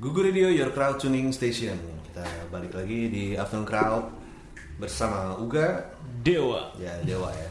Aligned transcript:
Gugu 0.00 0.24
Radio 0.24 0.48
Your 0.48 0.72
Crowd 0.72 0.96
Tuning 0.96 1.28
Station. 1.30 1.76
Kita 2.08 2.24
balik 2.48 2.72
lagi 2.72 3.12
di 3.12 3.24
Afternoon 3.36 3.68
Crowd 3.68 4.04
bersama 4.80 5.36
Uga. 5.36 5.92
Dewa. 6.24 6.72
Ya, 6.80 6.96
Dewa 7.04 7.28
ya. 7.30 7.48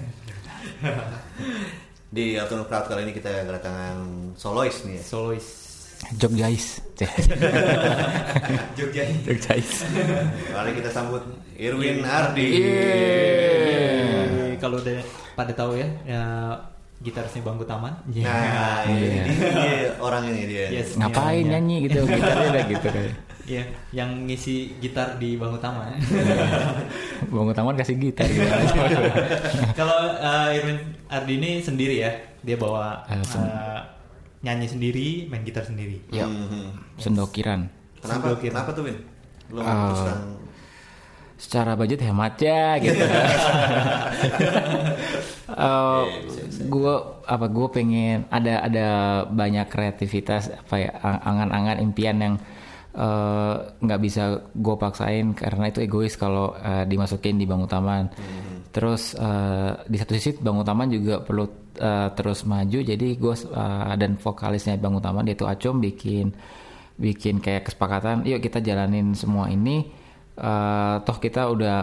di 2.09 2.33
Afternoon 2.35 2.65
Crowd 2.65 2.89
kali 2.89 3.05
ini 3.05 3.13
kita 3.13 3.45
kedatangan 3.45 3.97
solois 4.33 4.81
nih 4.81 4.97
ya. 4.97 5.03
Solois. 5.05 5.47
Jogjais. 6.15 6.79
Jogja. 8.79 9.03
Jogjais. 9.27 9.71
Kali 10.49 10.71
kita 10.73 10.89
sambut 10.89 11.19
Irwin 11.53 12.01
Ardi. 12.01 12.49
Eh, 12.65 14.55
Kalau 14.57 14.79
udah 14.79 15.03
pada 15.35 15.51
tahu 15.51 15.75
ya, 15.75 15.87
ya 16.07 16.23
gitarisnya 16.99 17.41
Bangku 17.41 17.63
Taman. 17.63 17.93
Nah, 18.05 18.83
ini 18.85 19.23
dia 19.31 19.75
orang 19.97 20.27
ini 20.27 20.43
dia. 20.45 20.65
Yes. 20.69 20.95
Ngapain 20.95 21.41
Iya, 21.41 21.51
nyanyi 21.53 21.75
gitu 21.87 21.99
gitarnya 22.03 22.47
udah 22.49 22.65
gitu 22.67 22.87
kayak. 22.87 23.13
Iya, 23.49 23.65
yang 23.91 24.29
ngisi 24.29 24.77
gitar 24.77 25.17
di 25.17 25.33
Bangku 25.33 25.57
Taman. 25.57 25.97
Bangun 27.33 27.49
taman 27.51 27.73
kasih 27.73 27.97
gitar 27.97 28.29
gitu. 28.29 28.45
Kalau 29.79 29.97
eh, 30.13 30.53
Irwin 30.53 30.77
Ardi 31.07 31.33
ini 31.35 31.51
sendiri 31.57 31.97
ya, 31.97 32.13
dia 32.39 32.53
bawa 32.55 33.01
Eh, 33.07 33.17
sen- 33.23 33.41
eh, 33.41 33.81
nyanyi 34.39 34.67
sendiri, 34.67 35.07
main 35.25 35.41
gitar 35.41 35.63
sendiri. 35.63 35.97
ya, 36.09 36.23
Mhm. 36.23 36.93
sendokiran. 36.97 37.65
Kenapa? 37.97 38.31
Sendokir. 38.31 38.51
Kenapa 38.53 38.69
tuh 38.71 38.83
Win? 38.85 38.97
Lo 39.49 39.59
Ah. 39.59 40.13
Secara 41.39 41.79
budget 41.79 42.03
hemat 42.03 42.35
ya 42.37 42.75
gitu. 42.77 43.05
Eh, 45.49 46.03
gue 46.69 46.93
apa 47.25 47.45
gue 47.49 47.67
pengen 47.73 48.29
ada 48.29 48.63
ada 48.63 48.87
banyak 49.25 49.65
kreativitas 49.65 50.53
apa 50.53 50.75
ya 50.77 50.93
ang- 51.01 51.19
angan-angan 51.25 51.81
impian 51.81 52.15
yang 52.21 52.35
eh, 52.93 53.55
nggak 53.81 53.99
bisa 53.99 54.23
gue 54.45 54.75
paksain 54.77 55.33
karena 55.33 55.67
itu 55.67 55.81
egois 55.83 56.13
kalau 56.15 56.53
eh, 56.53 56.85
dimasukin 56.85 57.35
di 57.35 57.49
bangun 57.49 57.65
taman. 57.65 58.05
Terus 58.69 59.17
eh, 59.17 59.71
di 59.89 59.97
satu 59.97 60.13
sisi 60.15 60.37
bangun 60.37 60.63
taman 60.63 60.87
juga 60.93 61.19
perlu 61.19 61.49
eh, 61.75 62.09
terus 62.13 62.45
maju 62.45 62.79
jadi 62.79 63.07
gue 63.17 63.35
eh, 63.49 63.93
dan 63.97 64.15
vokalisnya 64.15 64.77
bangun 64.77 65.01
taman 65.01 65.27
yaitu 65.27 65.49
Acom 65.49 65.81
bikin 65.81 66.29
bikin 66.95 67.41
kayak 67.41 67.67
kesepakatan 67.67 68.21
yuk 68.23 68.39
kita 68.39 68.61
jalanin 68.61 69.17
semua 69.17 69.49
ini 69.49 69.87
eh, 70.39 70.95
toh 71.03 71.17
kita 71.19 71.51
udah 71.51 71.77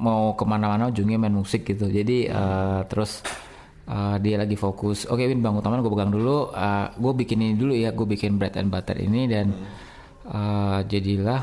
mau 0.00 0.38
ke 0.38 0.44
mana-mana 0.48 0.88
ujungnya 0.88 1.20
main 1.20 1.34
musik 1.34 1.68
gitu. 1.68 1.86
Jadi 1.86 2.26
eh, 2.26 2.80
terus 2.88 3.20
eh, 3.84 4.16
dia 4.24 4.40
lagi 4.40 4.56
fokus. 4.56 5.04
Oke 5.06 5.28
Win 5.28 5.44
bangun 5.44 5.60
taman 5.60 5.84
gue 5.84 5.92
pegang 5.92 6.12
dulu. 6.12 6.50
Gue 6.96 7.12
bikin 7.20 7.38
ini 7.44 7.54
dulu 7.54 7.72
ya. 7.76 7.92
Gue 7.92 8.08
bikin 8.08 8.40
bread 8.40 8.56
and 8.56 8.72
butter 8.72 8.96
ini 8.96 9.28
dan 9.28 9.52
eh, 10.24 10.78
jadilah 10.88 11.42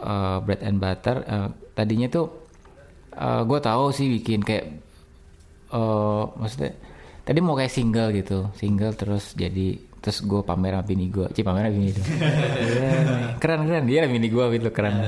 eh, 0.00 0.38
bread 0.40 0.62
and 0.64 0.78
butter. 0.80 1.16
Eh, 1.28 1.48
tadinya 1.76 2.08
tuh 2.08 2.26
gue 3.20 3.58
tahu 3.60 3.92
sih 3.92 4.06
bikin 4.16 4.40
kayak 4.40 4.66
eh 5.70 6.24
maksudnya 6.40 6.72
tadi 7.26 7.38
mau 7.44 7.52
kayak 7.52 7.72
single 7.74 8.08
gitu. 8.16 8.48
Single 8.56 8.96
terus 8.96 9.36
jadi 9.36 9.90
terus 10.00 10.24
gue 10.24 10.40
pamer 10.40 10.72
sama 10.72 10.84
bini 10.88 11.12
gue 11.12 11.28
cie 11.36 11.44
pamer 11.44 11.68
sama 11.68 11.76
bini 11.76 11.88
itu 11.92 12.02
keren 13.36 13.68
keren 13.68 13.84
dia 13.84 14.08
bini 14.08 14.32
gue 14.32 14.44
gitu 14.56 14.72
keren 14.72 15.04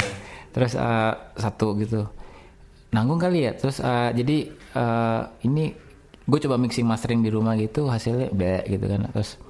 terus 0.53 0.72
eh, 0.77 1.14
satu 1.36 1.75
gitu. 1.81 2.06
Nanggung 2.92 3.19
kali 3.19 3.48
ya? 3.48 3.53
Terus 3.56 3.81
eh, 3.81 4.11
jadi 4.12 4.36
eh, 4.53 5.22
ini 5.48 5.72
gue 6.22 6.39
coba 6.39 6.55
mixing 6.61 6.86
mastering 6.86 7.20
di 7.25 7.31
rumah 7.33 7.58
gitu 7.58 7.89
hasilnya 7.89 8.31
be 8.31 8.62
gitu 8.69 8.84
kan. 8.86 9.08
Terus 9.11 9.41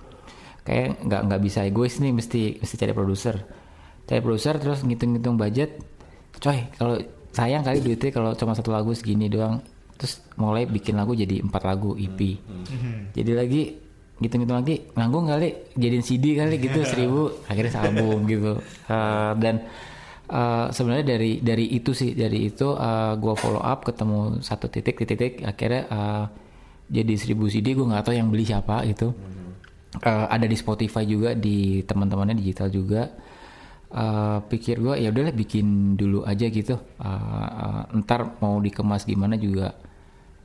kayak 0.62 1.02
nggak 1.02 1.20
nggak 1.26 1.40
bisa 1.42 1.66
egois 1.66 1.98
nih 1.98 2.12
mesti 2.14 2.62
mesti 2.62 2.74
cari 2.78 2.92
produser. 2.94 3.36
Cari 4.06 4.20
produser 4.22 4.54
terus 4.62 4.80
ngitung-ngitung 4.86 5.36
budget. 5.36 5.82
Coy 6.38 6.70
kalau 6.78 6.96
sayang 7.34 7.62
kali 7.66 7.84
duitnya 7.84 8.10
kalau 8.14 8.32
cuma 8.38 8.56
satu 8.56 8.70
lagu 8.72 8.94
segini 8.94 9.26
doang. 9.26 9.60
Terus 9.98 10.18
mulai 10.34 10.66
bikin 10.66 10.98
lagu 10.98 11.14
jadi 11.14 11.38
empat 11.46 11.62
lagu 11.62 11.94
EP 11.94 12.18
jadi 13.14 13.32
lagi 13.38 13.62
ngitung-ngitung 14.22 14.58
lagi 14.62 14.76
nanggung 14.94 15.26
kali 15.26 15.74
jadiin 15.74 16.04
CD 16.06 16.38
kali 16.38 16.58
gitu 16.62 16.82
seribu 16.90 17.42
akhirnya 17.50 17.82
album 17.82 18.22
gitu. 18.30 18.58
Eh, 18.86 19.32
dan 19.42 19.66
eh, 20.32 20.66
sebenarnya 20.72 21.06
dari 21.16 21.32
dari 21.44 21.76
itu 21.76 21.92
sih 21.92 22.16
dari 22.16 22.48
itu 22.48 22.72
gue 23.20 23.34
follow 23.36 23.60
up 23.60 23.84
ketemu 23.84 24.40
satu 24.40 24.72
titik 24.72 24.96
titik 24.96 25.18
titik 25.20 25.34
akhirnya 25.44 25.82
eh, 25.92 26.24
jadi 26.92 27.12
seribu 27.16 27.48
CD 27.48 27.72
gue 27.72 27.88
nggak 27.88 28.04
tahu 28.04 28.14
yang 28.16 28.28
beli 28.28 28.44
siapa 28.44 28.84
gitu. 28.84 29.16
Eh, 30.04 30.26
ada 30.28 30.44
di 30.44 30.56
Spotify 30.56 31.04
juga 31.08 31.32
di 31.32 31.80
teman-temannya 31.84 32.36
digital 32.36 32.68
juga. 32.68 33.08
Eh, 33.92 34.38
pikir 34.48 34.76
gue 34.80 34.94
ya 35.00 35.08
udahlah 35.08 35.32
bikin 35.32 35.96
dulu 35.96 36.24
aja 36.28 36.46
gitu. 36.52 36.76
Eh, 37.00 37.48
eh, 37.64 37.82
ntar 38.04 38.36
mau 38.44 38.60
dikemas 38.60 39.08
gimana 39.08 39.40
juga 39.40 39.72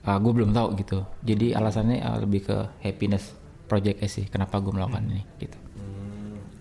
gue 0.07 0.31
belum 0.31 0.55
tahu 0.55 0.67
gitu. 0.79 1.03
Jadi 1.19 1.51
alasannya 1.51 1.99
eh, 1.99 2.17
lebih 2.23 2.47
ke 2.47 2.57
happiness 2.79 3.35
project 3.67 3.99
sih 4.07 4.23
kenapa 4.31 4.63
gue 4.63 4.71
melakukan 4.71 5.03
ini 5.03 5.23
gitu. 5.43 5.59
Hmm, 5.59 5.66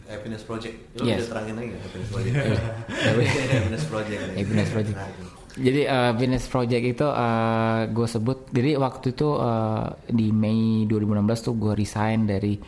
Happiness 0.06 0.42
Project. 0.46 0.76
Lo 0.96 1.02
Yes. 1.02 1.26
bisa 1.26 1.28
terangin 1.34 1.54
lagi 1.58 1.70
Happiness 1.82 2.08
Project? 2.10 2.34
happiness 3.50 3.84
Project. 3.90 4.20
Happiness 4.38 4.70
Project. 4.70 4.96
Jadi 5.56 5.82
uh, 5.88 6.04
Happiness 6.12 6.44
Project 6.46 6.84
itu 6.84 7.06
gue 7.90 8.08
sebut, 8.08 8.38
jadi 8.52 8.76
waktu 8.76 9.16
itu 9.16 9.28
uh, 9.40 9.88
di 10.04 10.28
Mei 10.28 10.84
2016 10.84 11.46
tuh 11.48 11.54
gue 11.56 11.72
resign 11.72 12.28
dari 12.28 12.60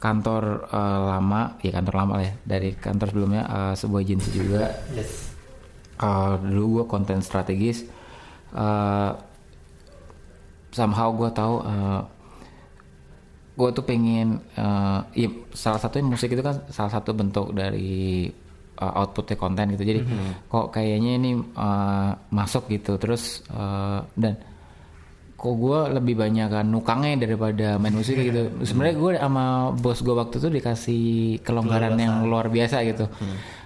kantor 0.00 0.72
uh, 0.72 1.00
lama, 1.12 1.60
ya 1.60 1.76
kantor 1.76 1.94
lama 2.00 2.12
lah 2.16 2.24
ya, 2.24 2.34
dari 2.40 2.72
kantor 2.72 3.12
sebelumnya 3.12 3.42
uh, 3.44 3.74
sebuah 3.76 4.00
agensi 4.00 4.28
juga. 4.32 4.72
Yes. 4.96 5.36
Uh, 6.00 6.40
dulu 6.40 6.80
gue 6.80 6.84
konten 6.88 7.20
strategis. 7.20 7.84
Uh, 8.56 9.12
somehow 10.72 11.12
gue 11.12 11.28
tahu 11.36 11.60
uh, 11.60 12.08
gue 13.60 13.68
tuh 13.76 13.84
pengen 13.84 14.40
uh, 14.56 15.04
ya 15.12 15.28
salah 15.52 15.76
satunya 15.76 16.08
musik 16.08 16.32
itu 16.32 16.40
kan 16.40 16.64
salah 16.72 16.88
satu 16.88 17.12
bentuk 17.12 17.52
dari 17.52 18.24
uh, 18.80 18.92
outputnya 19.04 19.36
konten 19.36 19.76
gitu. 19.76 19.84
Jadi 19.84 20.00
kok 20.48 20.72
kayaknya 20.72 21.20
ini 21.20 21.30
uh, 21.60 22.16
masuk 22.32 22.72
gitu. 22.72 22.96
Terus 22.96 23.44
uh, 23.52 24.00
dan 24.16 24.40
kok 25.40 25.56
gue 25.56 25.80
lebih 25.96 26.20
banyak 26.20 26.48
kan 26.52 26.68
nukangnya 26.68 27.24
daripada 27.28 27.76
main 27.76 27.92
musik 27.92 28.16
gitu. 28.16 28.48
Sebenarnya 28.64 28.96
gue 28.96 29.10
sama 29.20 29.44
bos 29.76 30.00
gue 30.00 30.14
waktu 30.16 30.36
itu 30.40 30.48
dikasih 30.48 31.04
kelonggaran 31.44 31.96
yang 32.00 32.24
luar 32.24 32.48
biasa 32.48 32.80
gitu. 32.88 33.04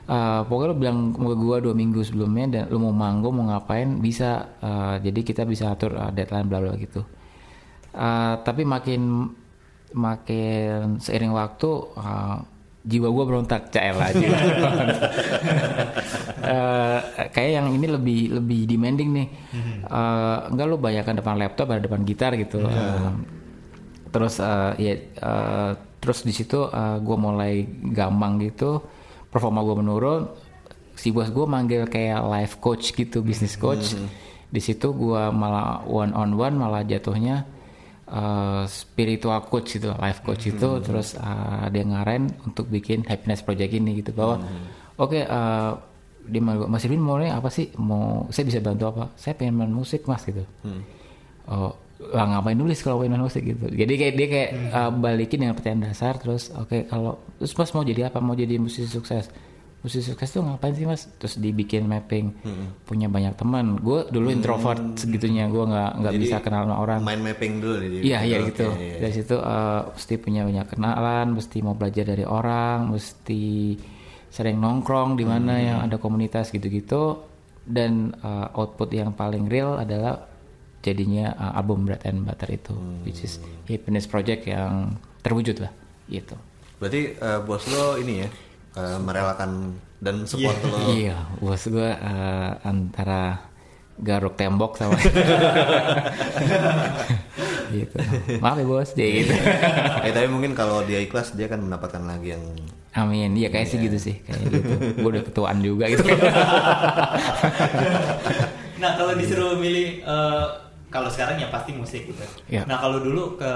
Uh, 0.04 0.44
pokoknya 0.44 0.68
lo 0.68 0.76
bilang 0.76 0.98
ke 1.16 1.34
gue 1.38 1.56
dua 1.64 1.74
minggu 1.74 2.04
sebelumnya 2.04 2.46
dan 2.50 2.62
lo 2.68 2.76
mau 2.82 2.94
manggung 2.94 3.38
mau 3.38 3.46
ngapain 3.50 4.02
bisa. 4.02 4.58
Uh, 4.58 4.98
jadi 4.98 5.20
kita 5.22 5.42
bisa 5.46 5.70
atur 5.70 5.94
uh, 5.94 6.10
deadline 6.10 6.50
bla 6.50 6.58
bla 6.58 6.74
gitu. 6.78 7.02
Uh, 7.94 8.34
tapi 8.42 8.66
makin 8.66 9.30
makin 9.94 10.98
seiring 10.98 11.30
waktu 11.30 11.70
uh, 11.94 12.42
jiwa 12.84 13.08
gue 13.08 13.24
berontak 13.24 13.72
cael 13.72 13.96
aja 13.96 14.26
Eh, 16.44 17.00
kayak 17.32 17.50
yang 17.56 17.72
ini 17.72 17.86
lebih 17.88 18.20
lebih 18.36 18.68
demanding 18.68 19.10
nih. 19.16 19.28
Eh, 19.88 20.38
enggak 20.52 20.66
lo 20.68 20.76
bayangkan 20.76 21.16
depan 21.16 21.40
laptop 21.40 21.72
ada 21.72 21.80
depan 21.80 22.04
gitar 22.04 22.36
gitu. 22.36 22.60
Eh, 22.68 23.10
terus 24.12 24.38
eh, 24.38 24.72
ya 24.76 24.94
eh, 25.00 25.70
terus 26.04 26.20
di 26.20 26.36
situ 26.36 26.68
gue 27.00 27.16
mulai 27.16 27.64
gampang 27.96 28.36
gitu. 28.44 28.84
Performa 29.32 29.64
gue 29.64 29.76
menurun. 29.80 30.22
Si 30.94 31.10
bos 31.10 31.32
gue 31.32 31.46
manggil 31.48 31.88
kayak 31.88 32.20
life 32.28 32.54
coach 32.60 32.92
gitu 32.92 33.24
business 33.24 33.56
coach. 33.56 33.96
Di 34.52 34.60
situ 34.60 34.92
gue 34.92 35.22
malah 35.32 35.82
one 35.88 36.12
on 36.12 36.36
one 36.36 36.54
malah 36.60 36.84
jatuhnya 36.84 37.48
eh, 38.08 38.64
spiritual 38.68 39.40
coach 39.48 39.80
gitu 39.80 39.92
life 39.96 40.20
coach 40.24 40.50
itu. 40.50 40.68
Terus 40.80 41.16
eh, 41.16 41.66
dia 41.72 41.84
ngaren 41.84 42.28
untuk 42.44 42.68
bikin 42.68 43.04
happiness 43.08 43.44
project 43.44 43.72
ini 43.72 44.04
gitu. 44.04 44.12
Bahwa 44.12 44.40
oke 45.00 45.20
eh, 45.20 45.72
dia 46.24 46.40
mau 46.40 46.56
Mas 46.68 46.84
Irwin 46.88 47.04
mau 47.04 47.20
apa 47.20 47.48
sih? 47.52 47.68
Mau 47.76 48.28
saya 48.32 48.44
bisa 48.48 48.60
bantu 48.64 48.84
apa? 48.88 49.04
Saya 49.16 49.36
pengen 49.36 49.60
main 49.60 49.72
musik 49.72 50.08
mas 50.08 50.24
gitu. 50.24 50.44
Oh 51.44 51.84
lah 51.94 52.26
ngapain 52.26 52.58
nulis 52.58 52.82
kalau 52.82 53.00
pengen 53.00 53.16
main 53.16 53.24
musik? 53.24 53.46
gitu. 53.46 53.70
Jadi 53.70 53.92
kayak 53.94 54.14
dia 54.18 54.26
kayak 54.28 54.50
uh, 54.74 54.90
balikin 54.92 55.38
dengan 55.46 55.54
pertanyaan 55.56 55.94
dasar. 55.94 56.18
Terus 56.18 56.50
oke 56.52 56.90
kalau 56.90 57.20
terus 57.38 57.54
mas 57.54 57.70
mau 57.72 57.84
jadi 57.86 58.10
apa? 58.10 58.18
Mau 58.18 58.34
jadi 58.34 58.58
musisi 58.58 58.90
sukses 58.90 59.30
musisi 59.84 60.10
sukses 60.10 60.32
tuh 60.32 60.40
ngapain 60.40 60.72
sih 60.72 60.88
mas 60.88 61.04
terus 61.20 61.36
dibikin 61.36 61.84
mapping 61.84 62.32
punya 62.88 63.04
banyak 63.12 63.36
teman 63.36 63.76
gue 63.76 64.08
dulu 64.08 64.32
introvert 64.32 64.80
segitunya 64.96 65.44
gue 65.52 65.60
nggak 65.60 65.90
nggak 66.00 66.14
bisa 66.16 66.40
kenal 66.40 66.64
sama 66.64 66.80
orang 66.80 67.04
Mind 67.04 67.20
mapping 67.20 67.52
dulu 67.60 67.74
nih. 67.84 68.00
Iya 68.00 68.18
iya 68.24 68.36
Oke, 68.40 68.48
gitu. 68.50 68.66
iya. 68.80 68.96
Dari 69.04 69.14
situ 69.14 69.36
eh, 69.36 69.80
mesti 69.92 70.14
punya 70.16 70.40
banyak 70.48 70.66
kenalan, 70.72 71.26
mesti 71.36 71.56
mau 71.60 71.76
belajar 71.76 72.04
dari 72.08 72.24
orang, 72.24 72.88
mesti 72.88 73.76
sering 74.32 74.58
nongkrong 74.58 75.14
di 75.20 75.24
mana 75.28 75.54
yang 75.60 75.78
ada 75.84 76.00
komunitas 76.00 76.48
gitu-gitu. 76.48 77.20
Dan 77.64 78.16
eh, 78.16 78.56
output 78.56 78.88
yang 78.96 79.12
paling 79.12 79.46
real 79.52 79.76
adalah 79.76 80.24
jadinya 80.80 81.36
eh, 81.36 81.58
album 81.60 81.84
Bread 81.84 82.08
and 82.08 82.24
Butter 82.24 82.48
itu, 82.56 82.74
which 83.04 83.20
is 83.20 83.36
happiness 83.68 84.08
project 84.08 84.48
yang 84.48 84.96
terwujud 85.20 85.60
lah, 85.60 85.72
gitu. 86.08 86.34
Berarti 86.80 87.20
eh, 87.20 87.40
bos 87.44 87.64
lo 87.68 88.00
ini 88.00 88.24
ya 88.24 88.28
uh, 88.76 88.98
merelakan 89.02 89.74
dan 90.04 90.28
support 90.28 90.58
yeah. 90.60 90.68
lo. 90.68 90.76
Iya, 90.92 91.16
bos 91.40 91.64
gue 91.64 91.90
uh, 91.90 92.50
antara 92.62 93.50
garuk 93.94 94.34
tembok 94.34 94.74
sama 94.74 94.98
gitu. 97.74 97.96
Maaf 98.42 98.58
ya 98.58 98.66
bos, 98.66 98.90
dia 98.98 99.06
gitu. 99.22 99.34
ya, 100.02 100.10
tapi 100.10 100.28
mungkin 100.28 100.52
kalau 100.58 100.82
dia 100.82 100.98
ikhlas 100.98 101.38
dia 101.38 101.46
akan 101.46 101.70
mendapatkan 101.70 102.02
lagi 102.02 102.34
yang 102.34 102.44
Amin. 102.94 103.34
Iya 103.34 103.50
kayak 103.50 103.66
yeah. 103.66 103.72
sih 103.74 103.78
gitu 103.82 103.98
sih, 103.98 104.14
kayak 104.22 104.38
gitu. 104.46 104.58
Gue 105.02 105.10
udah 105.18 105.24
ketuaan 105.26 105.58
juga 105.58 105.90
gitu. 105.90 106.06
nah 108.82 108.94
kalau 108.94 109.18
disuruh 109.18 109.58
milih 109.58 110.06
uh, 110.06 110.46
kalau 110.94 111.10
sekarang 111.10 111.42
ya 111.42 111.50
pasti 111.50 111.74
musik 111.74 112.06
gitu. 112.06 112.22
Yeah. 112.46 112.62
Nah 112.70 112.78
kalau 112.78 113.02
dulu 113.02 113.34
ke 113.34 113.52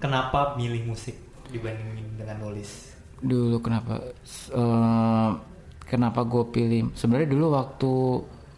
kenapa 0.00 0.56
milih 0.56 0.88
musik 0.88 1.20
dibandingin 1.52 2.16
dengan 2.16 2.48
nulis? 2.48 2.95
Dulu 3.26 3.56
kenapa? 3.58 3.94
Uh, 4.54 5.30
kenapa 5.82 6.22
gue 6.22 6.44
pilih? 6.54 6.82
Sebenarnya 6.94 7.28
dulu 7.30 7.46
waktu 7.54 7.92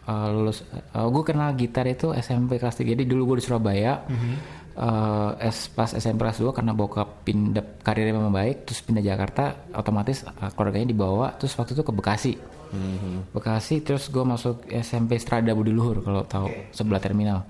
uh, 0.09 0.27
lulus, 0.33 0.65
uh, 0.93 1.07
gue 1.09 1.23
kenal 1.25 1.53
gitar 1.57 1.85
itu 1.85 2.13
SMP 2.17 2.57
kelas 2.57 2.77
3 2.81 2.93
Jadi 2.97 3.03
dulu 3.05 3.33
gue 3.33 3.37
di 3.41 3.45
Surabaya. 3.45 4.05
Mm 4.05 4.17
-hmm. 4.17 4.35
uh, 4.77 5.31
es, 5.41 5.69
pas 5.73 5.89
SMP 5.89 6.25
kelas 6.25 6.41
2 6.41 6.53
karena 6.53 6.71
bokap 6.77 7.25
pindah 7.25 7.81
karirnya 7.81 8.17
memang 8.17 8.33
baik, 8.33 8.69
terus 8.69 8.81
pindah 8.85 9.01
Jakarta, 9.05 9.69
otomatis 9.73 10.25
uh, 10.25 10.49
keluarganya 10.53 10.89
dibawa. 10.89 11.33
Terus 11.37 11.53
waktu 11.57 11.73
itu 11.77 11.83
ke 11.85 11.93
Bekasi. 11.93 12.33
Mm 12.69 12.77
-hmm. 12.77 13.15
Bekasi, 13.33 13.81
terus 13.81 14.13
gue 14.13 14.21
masuk 14.21 14.69
SMP 14.69 15.17
Strada 15.17 15.57
Budi 15.57 15.73
Luhur 15.73 16.05
kalau 16.05 16.21
tahu 16.25 16.49
okay. 16.49 16.69
sebelah 16.69 17.01
terminal. 17.01 17.41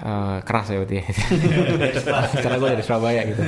Uh, 0.00 0.40
keras 0.48 0.72
ya 0.72 0.80
berarti 0.80 0.96
ya. 0.96 1.04
Karena 2.42 2.56
gue 2.56 2.68
dari 2.72 2.84
Surabaya 2.86 3.20
gitu. 3.28 3.42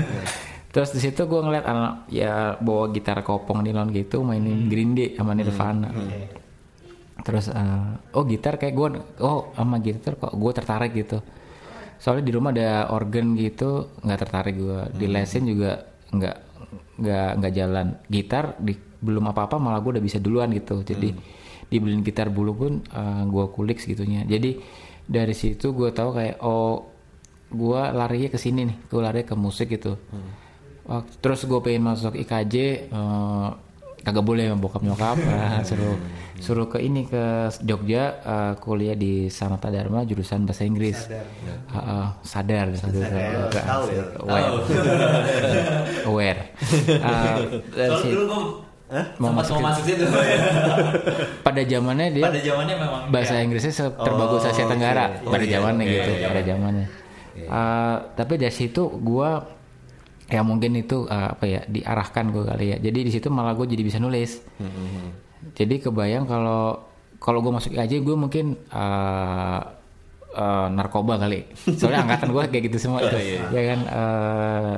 Terus 0.73 0.89
di 0.97 1.01
situ 1.05 1.29
gue 1.29 1.37
ngeliat 1.37 1.69
anak 1.69 2.09
ya 2.09 2.57
bawa 2.57 2.89
gitar 2.97 3.21
kopong 3.21 3.61
nilon 3.61 3.93
gitu 3.93 4.25
mainin 4.25 4.65
hmm. 4.65 4.71
Green 4.73 4.91
Day 4.97 5.09
sama 5.13 5.37
Nirvana. 5.37 5.93
Hmm. 5.93 6.09
Hmm. 6.09 6.27
Terus 7.23 7.53
uh, 7.53 8.17
oh 8.17 8.25
gitar 8.25 8.57
kayak 8.57 8.73
gue 8.73 8.89
oh 9.21 9.53
sama 9.53 9.77
gitar 9.85 10.17
kok 10.17 10.33
gue 10.33 10.53
tertarik 10.57 10.97
gitu. 10.97 11.21
Soalnya 12.01 12.25
di 12.25 12.33
rumah 12.33 12.57
ada 12.57 12.89
organ 12.89 13.37
gitu 13.37 14.01
nggak 14.01 14.19
tertarik 14.25 14.57
gue. 14.57 14.81
Di 14.97 15.07
hmm. 15.07 15.13
lesin 15.13 15.45
juga 15.45 15.77
nggak 16.09 16.37
nggak 17.05 17.29
nggak 17.37 17.53
jalan. 17.53 17.87
Gitar 18.09 18.45
di, 18.57 18.73
belum 19.05 19.29
apa-apa 19.29 19.61
malah 19.61 19.85
gue 19.85 20.01
udah 20.01 20.05
bisa 20.09 20.25
duluan 20.25 20.57
gitu. 20.57 20.81
Jadi 20.81 21.13
hmm. 21.13 21.69
dibeliin 21.69 22.01
gitar 22.01 22.33
bulu 22.33 22.57
pun 22.57 22.73
uh, 22.97 23.21
eh, 23.21 23.23
gue 23.29 23.45
kulik 23.53 23.77
segitunya. 23.77 24.25
Jadi 24.25 24.57
dari 25.05 25.37
situ 25.37 25.77
gue 25.77 25.93
tahu 25.93 26.17
kayak 26.17 26.41
oh 26.41 26.89
gue 27.53 27.83
larinya 27.93 28.33
ke 28.33 28.41
sini 28.41 28.73
nih. 28.73 28.77
Gue 28.89 29.05
lari 29.05 29.21
ke 29.29 29.37
musik 29.37 29.69
gitu. 29.69 30.01
Hmm 30.09 30.43
Waktu, 30.83 31.13
terus 31.23 31.47
gue 31.47 31.61
pengen 31.63 31.87
masuk 31.87 32.19
IKJ 32.19 32.55
uh, 32.55 32.59
eh, 32.91 33.49
kagak 34.03 34.27
boleh 34.27 34.51
bokap 34.59 34.83
nyokap 34.83 35.15
uh, 35.15 35.63
suruh 35.69 35.95
suruh 36.43 36.67
ke 36.67 36.83
ini 36.83 37.07
ke 37.07 37.55
Jogja 37.63 38.19
uh, 38.27 38.53
kuliah 38.59 38.99
di 38.99 39.31
Sanata 39.31 39.71
Dharma 39.71 40.03
jurusan 40.03 40.43
bahasa 40.43 40.67
Inggris 40.67 41.07
sadar 41.07 41.23
uh, 41.71 41.79
uh, 41.79 42.07
sadar, 42.27 42.67
sadar, 42.75 42.99
sadar. 43.07 43.63
tahu 43.63 43.85
ya 43.95 44.05
aware 44.27 44.51
aware 46.11 46.41
uh, 46.99 48.03
dulu 48.03 48.25
gue 48.27 48.43
Hah? 48.93 49.09
Mau 49.17 49.33
masuk, 49.33 49.57
mau 49.57 49.73
masuk 49.73 49.89
situ. 49.89 50.05
pada 51.49 51.65
zamannya 51.65 52.13
dia 52.13 52.29
pada 52.29 52.37
zamannya 52.45 52.77
memang 52.77 53.03
bahasa 53.09 53.41
ya. 53.41 53.49
Inggrisnya 53.49 53.89
terbagus 53.89 54.45
oh, 54.45 54.53
Asia 54.53 54.69
Tenggara 54.69 55.17
okay. 55.17 55.33
pada 55.33 55.45
zamannya 55.49 55.85
oh, 55.89 55.93
gitu 55.97 56.11
iya, 56.13 56.21
iya. 56.21 56.29
pada 56.29 56.43
zamannya. 56.45 56.87
Yeah. 57.33 57.49
Uh, 57.49 57.97
tapi 58.13 58.37
dari 58.37 58.53
situ 58.53 58.93
gue 58.93 59.31
ya 60.31 60.41
mungkin 60.47 60.79
itu 60.79 61.09
uh, 61.09 61.35
apa 61.35 61.45
ya 61.49 61.61
diarahkan 61.67 62.31
gue 62.31 62.45
kali 62.47 62.67
ya. 62.73 62.77
Jadi 62.79 62.99
di 63.09 63.11
situ 63.11 63.29
malah 63.33 63.57
gue 63.57 63.67
jadi 63.67 63.83
bisa 63.83 63.99
nulis. 63.99 64.43
Mm-hmm. 64.61 65.07
jadi 65.59 65.75
kebayang 65.83 66.25
kalau 66.31 66.79
kalau 67.19 67.43
gue 67.43 67.51
masuk 67.51 67.75
aja 67.75 67.99
gue 67.99 68.17
mungkin 68.17 68.55
uh, 68.71 69.61
uh, 70.35 70.67
narkoba 70.71 71.19
kali. 71.19 71.51
Soalnya 71.79 72.07
angkatan 72.07 72.31
gue 72.31 72.43
kayak 72.49 72.65
gitu 72.71 72.79
semua 72.79 73.03
oh, 73.07 73.11
iya. 73.19 73.43
ya 73.51 73.63
kan? 73.75 73.81
Uh, 73.91 74.77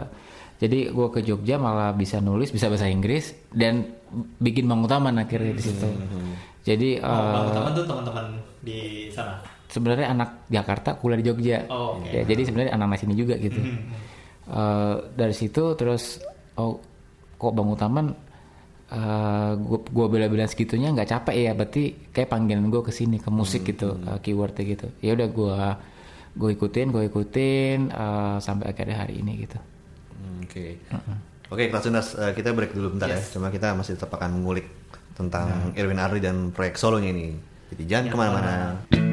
jadi 0.63 0.89
gue 0.89 1.07
ke 1.13 1.21
Jogja 1.21 1.61
malah 1.61 1.93
bisa 1.93 2.23
nulis 2.25 2.49
bisa 2.49 2.71
bahasa 2.73 2.89
Inggris 2.89 3.35
dan 3.53 3.91
bikin 4.39 4.65
Bang 4.71 4.87
Utaman 4.87 5.21
akhirnya 5.21 5.53
di 5.53 5.63
situ. 5.63 5.85
Mm-hmm. 5.85 6.33
jadi 6.65 6.91
oh, 7.05 7.11
uh, 7.11 7.33
Bang 7.35 7.47
Utaman 7.53 7.71
tuh 7.77 7.85
teman-teman 7.85 8.27
di 8.65 8.79
sana? 9.13 9.43
sebenarnya 9.65 10.15
anak 10.15 10.47
Jakarta 10.47 10.95
kuliah 10.95 11.19
di 11.19 11.27
Jogja. 11.27 11.59
Oh, 11.67 11.99
okay. 11.99 12.23
ya 12.23 12.31
jadi 12.31 12.47
sebenarnya 12.47 12.73
anak 12.79 12.95
sini 13.03 13.15
juga 13.19 13.35
gitu. 13.37 13.59
Mm-hmm 13.59 14.14
uh, 14.51 14.97
dari 15.15 15.35
situ 15.37 15.77
terus 15.79 16.21
oh 16.59 16.81
kok 17.39 17.53
bang 17.53 17.69
utaman 17.69 18.07
uh, 18.95 19.53
gue 19.91 20.07
bela-bela 20.09 20.47
segitunya 20.47 20.93
nggak 20.93 21.09
capek 21.11 21.37
ya 21.37 21.53
berarti 21.53 21.83
kayak 22.13 22.31
panggilan 22.31 22.69
gue 22.69 22.83
ke 22.85 22.93
sini 22.93 23.17
ke 23.19 23.31
musik 23.33 23.65
hmm, 23.65 23.71
gitu 23.75 23.89
hmm. 23.95 24.07
Uh, 24.09 24.19
keywordnya 24.21 24.65
gitu 24.65 24.87
ya 25.01 25.17
udah 25.17 25.29
gue 25.29 25.57
gue 26.35 26.51
ikutin 26.59 26.87
gue 26.91 27.05
ikutin 27.09 27.79
uh, 27.95 28.37
sampai 28.43 28.75
akhirnya 28.75 29.07
hari 29.07 29.23
ini 29.23 29.47
gitu 29.47 29.59
oke 30.43 30.51
okay. 30.51 30.71
uh 30.91 30.97
-uh. 30.99 31.19
oke 31.53 31.63
okay, 31.63 31.67
kelas 31.71 32.09
uh, 32.19 32.33
kita 32.35 32.51
break 32.53 32.75
dulu 32.75 32.99
bentar 32.99 33.11
ya. 33.11 33.19
yes. 33.19 33.31
ya 33.31 33.39
cuma 33.39 33.49
kita 33.55 33.75
masih 33.75 33.95
tetap 33.95 34.11
akan 34.15 34.43
mengulik 34.43 34.67
tentang 35.15 35.71
hmm. 35.71 35.79
Irwin 35.79 36.03
Ardi 36.03 36.19
dan 36.19 36.51
proyek 36.51 36.75
solonya 36.75 37.15
ini 37.15 37.39
jadi 37.75 37.83
jangan 37.87 38.07
ke 38.11 38.17
mana-mana 38.19 39.04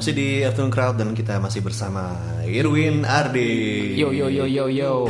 Masih 0.00 0.16
di 0.16 0.40
Afternoon 0.40 0.72
Crowd 0.72 0.96
dan 0.96 1.12
kita 1.12 1.36
masih 1.36 1.60
bersama 1.60 2.16
Irwin 2.48 3.04
Ardi. 3.04 3.92
Yo 4.00 4.08
yo 4.16 4.32
yo 4.32 4.48
yo 4.48 4.64
yo. 4.72 5.04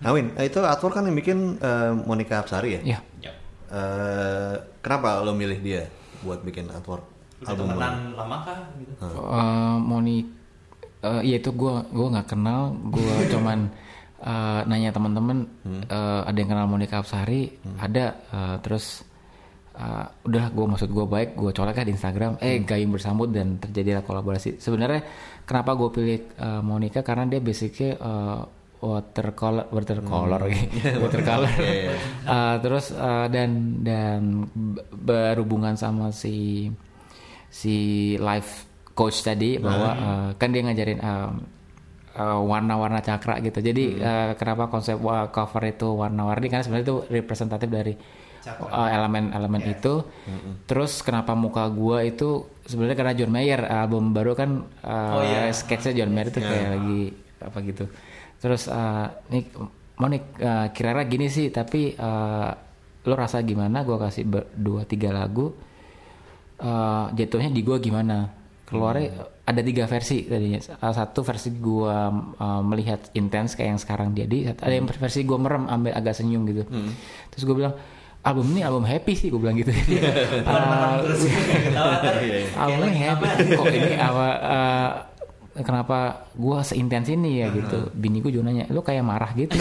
Nah 0.00 0.16
Win, 0.16 0.32
itu 0.32 0.64
artwork 0.64 0.96
kan 0.96 1.04
yang 1.04 1.12
bikin 1.12 1.60
uh, 1.60 1.92
Monica 2.08 2.40
Apsari 2.40 2.80
ya? 2.80 2.96
Iya. 2.96 2.98
Uh, 3.68 4.56
kenapa 4.80 5.20
lo 5.20 5.36
milih 5.36 5.60
dia 5.60 5.92
buat 6.24 6.40
bikin 6.40 6.72
artwork 6.72 7.04
album 7.44 7.76
lama 7.76 8.36
kah 8.48 8.64
gitu? 8.80 8.92
Uh, 9.12 9.76
Moni, 9.76 10.24
uh, 11.04 11.20
ya 11.20 11.36
itu 11.36 11.52
gue 11.52 11.74
gue 11.92 12.08
nggak 12.16 12.32
kenal, 12.32 12.72
gue 12.88 13.14
cuman 13.36 13.68
uh, 14.24 14.64
nanya 14.72 14.96
teman-teman 14.96 15.44
hmm. 15.68 15.92
uh, 15.92 16.24
ada 16.24 16.36
yang 16.40 16.48
kenal 16.48 16.64
Monica 16.64 17.04
Apsari, 17.04 17.60
hmm. 17.60 17.76
ada, 17.76 18.16
uh, 18.32 18.56
terus 18.64 19.04
uh, 19.82 20.06
udah 20.30 20.44
gue 20.54 20.66
maksud 20.70 20.88
gue 20.94 21.06
baik 21.06 21.34
gue 21.34 21.50
colek 21.50 21.82
di 21.82 21.92
Instagram 21.92 22.38
eh 22.38 22.62
hmm. 22.62 22.66
gayung 22.66 22.92
bersambut 22.94 23.28
dan 23.34 23.58
terjadilah 23.58 24.06
kolaborasi 24.06 24.62
sebenarnya 24.62 25.02
kenapa 25.42 25.74
gue 25.74 25.88
pilih 25.90 26.18
uh, 26.38 26.62
Monica 26.62 27.02
karena 27.02 27.26
dia 27.26 27.42
basicnya 27.42 27.98
uh, 27.98 28.42
watercolor 28.82 29.70
watercolor 29.70 30.40
hmm. 30.46 31.02
watercolor 31.02 31.50
yeah, 31.58 31.94
yeah. 31.94 31.98
uh, 32.26 32.56
terus 32.62 32.94
uh, 32.94 33.26
dan 33.26 33.82
dan 33.82 34.46
berhubungan 34.90 35.74
sama 35.74 36.10
si 36.14 36.66
si 37.50 37.76
life 38.18 38.66
coach 38.94 39.22
tadi 39.22 39.58
nah. 39.58 39.62
bahwa 39.66 39.90
uh, 39.90 40.28
kan 40.38 40.50
dia 40.50 40.62
ngajarin 40.66 41.00
uh, 41.02 41.30
warna-warna 42.44 43.00
cakra 43.00 43.40
gitu 43.40 43.64
jadi 43.64 43.84
hmm. 43.88 44.02
uh, 44.02 44.32
kenapa 44.36 44.68
konsep 44.68 44.98
cover 45.32 45.62
itu 45.64 45.88
warna-warni 45.96 46.46
karena 46.52 46.64
sebenarnya 46.66 46.86
itu 46.86 46.98
representatif 47.08 47.68
dari 47.72 47.94
elemen-elemen 48.68 49.62
uh, 49.62 49.66
yeah. 49.66 49.76
itu. 49.78 49.94
Mm-hmm. 50.02 50.52
Terus 50.66 50.92
kenapa 51.00 51.32
muka 51.38 51.64
gua 51.70 52.02
itu 52.02 52.46
sebenarnya 52.66 52.96
karena 52.98 53.14
John 53.14 53.32
Mayer 53.32 53.62
album 53.66 54.10
baru 54.10 54.32
kan 54.34 54.66
uh, 54.82 55.14
oh, 55.18 55.22
yeah. 55.22 55.50
sketsnya 55.54 56.02
John 56.02 56.10
Mayer 56.10 56.34
itu 56.34 56.40
yeah. 56.42 56.50
kayak 56.50 56.68
lagi 56.74 57.02
apa 57.42 57.58
gitu. 57.62 57.84
Terus 58.42 58.62
uh, 58.66 59.06
nih 59.30 59.44
Monik 59.92 60.24
uh, 60.40 60.66
kira-kira 60.74 61.04
gini 61.06 61.26
sih 61.30 61.52
tapi 61.54 61.94
uh, 61.94 62.50
lo 63.06 63.14
rasa 63.14 63.42
gimana 63.42 63.86
gua 63.86 64.08
kasih 64.08 64.26
dua 64.56 64.82
tiga 64.86 65.14
lagu 65.14 65.52
uh, 66.62 67.06
jatuhnya 67.14 67.50
di 67.50 67.62
gua 67.62 67.78
gimana 67.82 68.30
keluarnya 68.66 69.08
hmm. 69.12 69.46
ada 69.46 69.60
tiga 69.60 69.84
versi 69.84 70.24
tadinya 70.24 70.60
satu 70.80 71.20
versi 71.26 71.50
gua 71.58 72.08
uh, 72.14 72.62
melihat 72.64 73.12
intens 73.12 73.52
kayak 73.58 73.76
yang 73.76 73.80
sekarang 73.82 74.08
jadi 74.16 74.56
ada 74.56 74.72
yang 74.72 74.88
versi 74.88 75.26
gua 75.28 75.38
merem 75.38 75.68
ambil 75.68 75.92
agak 75.92 76.14
senyum 76.16 76.42
gitu 76.48 76.64
hmm. 76.64 76.92
terus 77.34 77.42
gua 77.44 77.56
bilang 77.58 77.74
album 78.22 78.46
ini 78.54 78.60
album 78.62 78.84
happy 78.86 79.12
sih 79.18 79.28
gue 79.30 79.40
bilang 79.40 79.58
gitu. 79.58 79.74
Uh, 80.42 81.02
albumnya 82.58 82.92
happy. 82.94 83.54
kok 83.58 83.66
ini 83.70 83.92
apa 83.98 84.26
uh, 84.38 84.90
kenapa 85.62 86.28
gue 86.34 86.58
seintens 86.62 87.10
ini 87.10 87.42
ya 87.42 87.50
gitu. 87.50 87.90
Bini 87.92 88.22
gue 88.22 88.30
juga 88.30 88.48
nanya 88.50 88.70
lu 88.70 88.80
kayak 88.80 89.04
marah 89.04 89.30
gitu? 89.34 89.58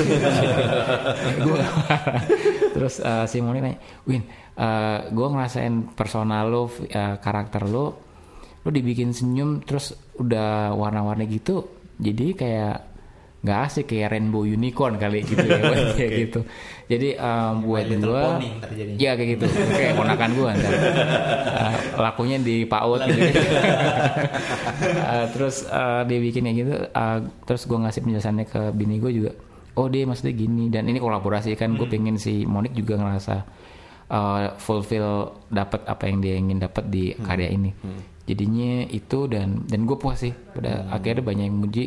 Gue 1.46 1.62
terus 2.72 3.04
uh, 3.04 3.26
si 3.28 3.44
Moni 3.44 3.60
nanya 3.60 3.80
Win 4.08 4.24
uh, 4.58 5.10
gue 5.12 5.28
ngerasain 5.28 5.94
personal 5.94 6.48
lo 6.50 6.64
uh, 6.66 6.70
karakter 7.20 7.68
lo 7.68 7.86
lo 8.62 8.70
dibikin 8.70 9.12
senyum 9.12 9.66
terus 9.66 9.94
udah 10.22 10.74
warna-warni 10.78 11.26
gitu 11.28 11.66
jadi 11.98 12.26
kayak 12.34 12.78
nggak 13.42 13.60
asik 13.66 13.90
kayak 13.90 14.14
rainbow 14.14 14.46
unicorn 14.46 15.02
kali 15.02 15.26
gitu 15.26 15.42
ya 15.42 15.58
kayak 15.98 16.12
gitu. 16.30 16.40
Jadi 16.86 17.18
um, 17.18 17.66
buat 17.66 17.90
gue 17.90 18.24
ya 19.02 19.18
kayak 19.18 19.30
gitu. 19.38 19.46
Kayak 19.50 19.98
ponakan 19.98 20.32
gue 20.38 20.50
ntar. 20.62 20.74
Uh, 21.52 22.00
lakunya 22.00 22.42
di 22.42 22.66
PAUD 22.66 23.02
gitu. 23.06 23.22
Uh, 24.82 25.26
terus 25.36 25.68
uh, 25.70 26.02
dia 26.08 26.18
bikin 26.18 26.48
kayak 26.48 26.58
gitu 26.58 26.74
uh, 26.74 27.20
terus 27.46 27.68
gue 27.70 27.78
ngasih 27.78 28.02
penjelasannya 28.02 28.46
ke 28.46 28.62
bini 28.74 29.02
gue 29.02 29.12
juga. 29.14 29.32
Oh 29.78 29.90
dia 29.90 30.06
maksudnya 30.06 30.34
gini 30.38 30.70
dan 30.70 30.86
ini 30.90 31.02
kolaborasi 31.02 31.58
kan 31.58 31.74
gue 31.78 31.86
hmm. 31.86 31.94
pengen 31.94 32.16
si 32.22 32.46
Monik 32.46 32.74
juga 32.78 32.98
ngerasa 32.98 33.36
uh, 34.10 34.58
fulfill 34.58 35.38
dapat 35.50 35.86
apa 35.86 36.04
yang 36.10 36.18
dia 36.22 36.36
ingin 36.38 36.62
dapat 36.62 36.86
di 36.94 37.14
hmm. 37.14 37.26
karya 37.26 37.50
ini. 37.50 37.72
Hmm. 37.74 38.02
jadinya 38.22 38.86
itu 38.88 39.26
dan 39.28 39.66
dan 39.66 39.90
gue 39.90 39.98
puas 39.98 40.22
sih. 40.22 40.34
Pada 40.34 40.86
hmm. 40.86 40.94
akhirnya 40.94 41.24
banyak 41.26 41.46
yang 41.52 41.58
muji 41.58 41.86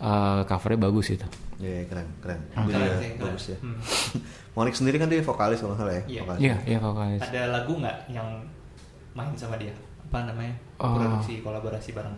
uh, 0.00 0.42
covernya 0.44 0.80
bagus 0.88 1.06
itu. 1.12 1.26
Iya 1.56 1.68
yeah, 1.68 1.82
keren 1.88 2.08
keren. 2.20 2.40
Hmm. 2.52 2.68
keren, 2.68 2.88
keren 2.88 3.12
bagus 3.20 3.44
ya. 3.52 3.58
Hmm. 3.60 3.78
Monik 4.56 4.74
sendiri 4.76 4.96
kan 5.00 5.08
dia 5.08 5.20
vokalis 5.20 5.60
kalau 5.60 5.76
nggak 5.76 5.80
salah 5.80 5.94
ya. 5.94 6.02
Iya 6.04 6.22
yeah. 6.40 6.58
iya 6.64 6.78
vokalis. 6.80 7.20
Ada 7.24 7.42
lagu 7.52 7.72
nggak 7.80 7.96
yang 8.12 8.28
main 9.16 9.32
sama 9.36 9.56
dia? 9.56 9.72
Apa 10.08 10.28
namanya? 10.28 10.54
Oh. 10.80 10.96
Produksi 10.96 11.40
kolaborasi 11.40 11.90
bareng. 11.96 12.16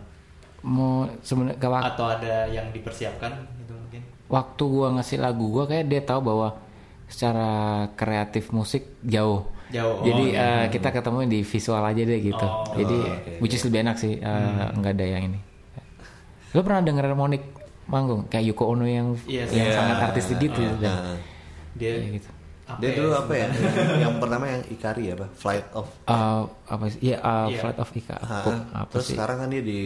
Mau 0.59 1.07
sebenarnya 1.23 1.55
atau 1.95 2.05
ada 2.11 2.47
yang 2.51 2.67
dipersiapkan 2.75 3.31
gitu 3.63 3.73
mungkin. 3.75 4.01
Waktu 4.27 4.63
gua 4.67 4.87
ngasih 4.99 5.17
lagu 5.23 5.47
gua 5.47 5.65
kayak 5.67 5.87
dia 5.87 6.01
tahu 6.03 6.19
bahwa 6.19 6.59
secara 7.07 7.87
kreatif 7.95 8.51
musik 8.51 8.99
jauh. 9.01 9.47
Jauh. 9.69 10.01
Jadi 10.01 10.25
oh, 10.33 10.41
uh, 10.41 10.65
kita 10.67 10.89
ketemu 10.89 11.17
di 11.29 11.39
visual 11.45 11.83
aja 11.85 12.01
deh 12.01 12.19
gitu. 12.19 12.47
Oh, 12.47 12.73
Jadi 12.73 12.97
okay, 13.05 13.37
which 13.39 13.53
is 13.55 13.63
lebih 13.63 13.85
enak 13.85 13.95
sih. 14.01 14.17
Uh, 14.19 14.67
hmm. 14.67 14.81
Nggak 14.81 14.93
ada 14.97 15.05
yang 15.05 15.23
ini. 15.31 15.39
Lo 16.57 16.65
pernah 16.65 16.81
denger 16.81 17.13
Monik 17.13 17.58
manggung 17.89 18.21
kayak 18.29 18.45
Yuko 18.53 18.77
Ono 18.77 18.85
yang 18.85 19.17
yes, 19.25 19.49
yang 19.49 19.73
yeah. 19.73 19.75
sangat 19.75 19.97
artistik 20.13 20.37
gitu 20.37 20.61
uh, 20.61 20.77
dan 20.77 20.93
uh, 20.93 21.17
dia 21.73 21.97
ya, 21.97 22.09
gitu. 22.13 22.29
Apa 22.69 22.77
dia 22.85 22.89
dulu 22.93 23.09
apa 23.17 23.33
ya? 23.33 23.47
yang 24.05 24.13
pertama 24.21 24.45
yang 24.45 24.61
Ikari 24.69 25.03
ya, 25.09 25.13
apa? 25.17 25.27
Flight 25.33 25.65
of 25.73 25.89
uh, 26.05 26.45
apa 26.69 26.85
sih? 26.93 26.99
Ya, 27.01 27.17
uh, 27.25 27.49
yeah. 27.49 27.59
Flight 27.65 27.77
of 27.81 27.89
Ika. 27.89 28.17
Uh, 28.21 28.85
terus 28.93 29.05
sih? 29.09 29.17
sekarang 29.17 29.41
kan 29.41 29.47
dia 29.49 29.65
di 29.65 29.81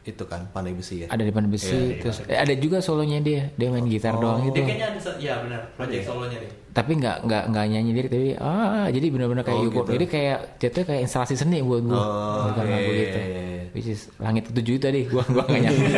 itu 0.00 0.24
kan 0.24 0.48
pandai 0.48 0.72
besi 0.72 1.04
ya. 1.04 1.06
Ada 1.12 1.22
di 1.28 1.32
pandai 1.32 1.52
besi, 1.52 1.76
yeah, 1.76 2.00
terus 2.00 2.24
eh, 2.24 2.40
ada 2.40 2.54
juga 2.56 2.80
solonya 2.80 3.20
dia. 3.20 3.52
Dia 3.52 3.68
main 3.68 3.84
gitar 3.84 4.16
oh. 4.16 4.24
doang 4.24 4.48
gitu. 4.48 4.64
Dia 4.64 4.64
kayaknya 4.64 4.88
ada 4.96 5.10
ya 5.20 5.34
benar, 5.44 5.60
project 5.76 6.02
solonya 6.08 6.38
dia. 6.40 6.52
Tapi 6.72 6.92
nggak 6.96 7.16
nggak 7.28 7.42
nggak 7.52 7.64
nyanyi 7.68 7.90
diri 7.92 8.08
tapi 8.08 8.30
ah 8.40 8.88
jadi 8.88 9.06
benar-benar 9.12 9.44
kayak 9.44 9.60
oh, 9.60 9.64
Yuko. 9.68 9.80
Gitu. 9.84 9.90
Jadi 10.00 10.06
kayak 10.08 10.38
jatuhnya 10.56 10.86
kayak 10.88 11.00
instalasi 11.04 11.34
seni 11.36 11.60
buat 11.60 11.84
gua. 11.84 12.00
Oh, 12.00 12.04
bukan 12.48 12.64
yeah, 12.64 12.72
lagu 12.72 12.90
gitu. 12.96 13.18
Yeah, 13.20 13.28
yeah. 13.28 13.59
Which 13.70 13.86
is 13.86 14.10
langit 14.18 14.50
ketujuh 14.50 14.82
tadi 14.82 15.06
gua 15.06 15.22
gua 15.30 15.46
nggak 15.46 15.62
nyampe. 15.62 15.86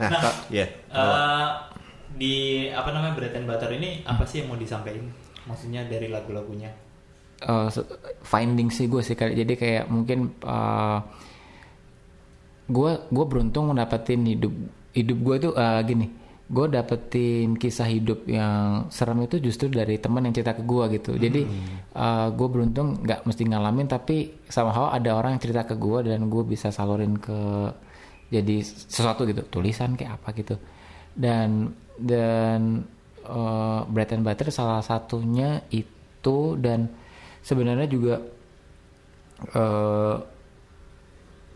nah, 0.00 0.08
nah 0.08 0.32
yeah. 0.48 0.68
uh, 0.88 1.68
di 2.16 2.66
apa 2.72 2.88
namanya 2.94 3.14
Bread 3.18 3.34
and 3.36 3.46
Butter 3.46 3.70
ini 3.74 4.00
apa 4.08 4.24
sih 4.24 4.42
yang 4.42 4.54
mau 4.54 4.58
disampaikan? 4.58 5.12
Maksudnya 5.44 5.84
dari 5.84 6.08
lagu-lagunya? 6.08 6.72
Uh, 7.44 7.68
finding 8.24 8.72
sih 8.72 8.88
gue 8.88 9.04
sih 9.04 9.12
jadi 9.12 9.52
kayak 9.52 9.84
mungkin 9.92 10.32
uh, 10.48 11.04
gue 12.64 12.92
gue 13.12 13.24
beruntung 13.28 13.68
dapetin 13.76 14.24
hidup 14.24 14.54
hidup 14.96 15.18
gue 15.20 15.36
tuh 15.50 15.52
uh, 15.52 15.84
gini 15.84 16.08
gue 16.54 16.66
dapetin 16.70 17.58
kisah 17.58 17.90
hidup 17.90 18.30
yang 18.30 18.86
serem 18.94 19.26
itu 19.26 19.42
justru 19.42 19.66
dari 19.66 19.98
teman 19.98 20.22
yang 20.22 20.34
cerita 20.34 20.54
ke 20.54 20.62
gue 20.62 20.84
gitu. 20.94 21.18
Jadi 21.18 21.42
hmm. 21.42 21.90
uh, 21.98 22.06
eh, 22.06 22.28
gue 22.30 22.48
beruntung 22.48 23.02
nggak 23.02 23.26
mesti 23.26 23.42
ngalamin 23.50 23.90
tapi 23.90 24.46
sama 24.46 24.70
hal 24.70 24.94
ada 24.94 25.18
orang 25.18 25.34
yang 25.34 25.42
cerita 25.42 25.66
ke 25.66 25.74
gue 25.74 26.06
dan 26.06 26.30
gue 26.30 26.42
bisa 26.46 26.70
salurin 26.70 27.18
ke 27.18 27.38
jadi 28.30 28.62
sesuatu 28.62 29.26
gitu. 29.26 29.42
Tulisan 29.50 29.98
kayak 29.98 30.22
apa 30.22 30.28
gitu. 30.38 30.54
Dan 31.10 31.74
dan 31.98 32.86
uh, 33.26 33.82
bread 33.90 34.14
and 34.14 34.22
butter 34.22 34.54
salah 34.54 34.78
satunya 34.78 35.66
itu 35.74 36.54
dan 36.62 36.86
sebenarnya 37.42 37.88
juga 37.90 38.14
uh, 39.58 40.16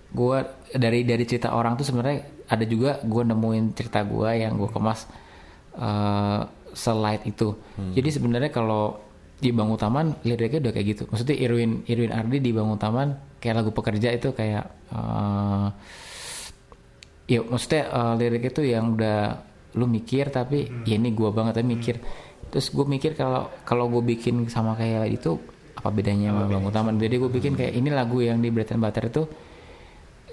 gue 0.09 0.39
dari 0.75 1.05
dari 1.05 1.25
cerita 1.29 1.53
orang 1.55 1.77
tuh 1.77 1.87
sebenarnya 1.87 2.38
ada 2.49 2.65
juga 2.65 3.01
gue 3.05 3.23
nemuin 3.29 3.77
cerita 3.77 4.01
gue 4.03 4.31
yang 4.41 4.57
gue 4.57 4.71
kemas 4.73 5.05
uh, 5.77 6.49
slide 6.73 7.25
itu 7.29 7.55
hmm. 7.77 7.93
jadi 7.93 8.09
sebenarnya 8.09 8.51
kalau 8.53 9.05
di 9.39 9.55
Bangun 9.55 9.79
Taman 9.79 10.07
liriknya 10.27 10.59
udah 10.67 10.73
kayak 10.75 10.87
gitu 10.99 11.03
maksudnya 11.07 11.37
Irwin 11.39 11.87
Irwin 11.87 12.11
Ardi 12.11 12.43
di 12.43 12.51
Bangun 12.51 12.81
Taman 12.81 13.39
kayak 13.39 13.63
lagu 13.63 13.71
pekerja 13.71 14.11
itu 14.11 14.35
kayak 14.35 14.67
uh, 14.91 15.71
ya 17.31 17.45
maksudnya 17.45 17.87
uh, 17.93 18.15
lirik 18.19 18.51
itu 18.51 18.67
yang 18.67 18.99
udah 18.99 19.39
lu 19.79 19.87
mikir 19.87 20.33
tapi 20.33 20.67
hmm. 20.67 20.85
ya 20.89 20.97
ini 20.99 21.15
gue 21.15 21.31
banget 21.31 21.61
tapi 21.61 21.69
mikir 21.69 21.97
hmm. 22.01 22.51
terus 22.51 22.73
gue 22.75 22.83
mikir 22.83 23.15
kalau 23.15 23.53
kalau 23.63 23.87
gue 23.87 24.03
bikin 24.03 24.49
sama 24.51 24.75
kayak 24.75 25.07
itu 25.13 25.39
apa 25.79 25.95
bedanya 25.95 26.35
sama 26.35 26.51
Bangun 26.51 26.73
Taman 26.75 26.95
jadi 26.99 27.15
gue 27.21 27.31
bikin 27.31 27.55
kayak 27.55 27.79
ini 27.79 27.95
lagu 27.95 28.19
yang 28.19 28.43
di 28.43 28.51
Bread 28.51 28.75
and 28.75 28.83
Butter 28.83 29.07
itu 29.07 29.23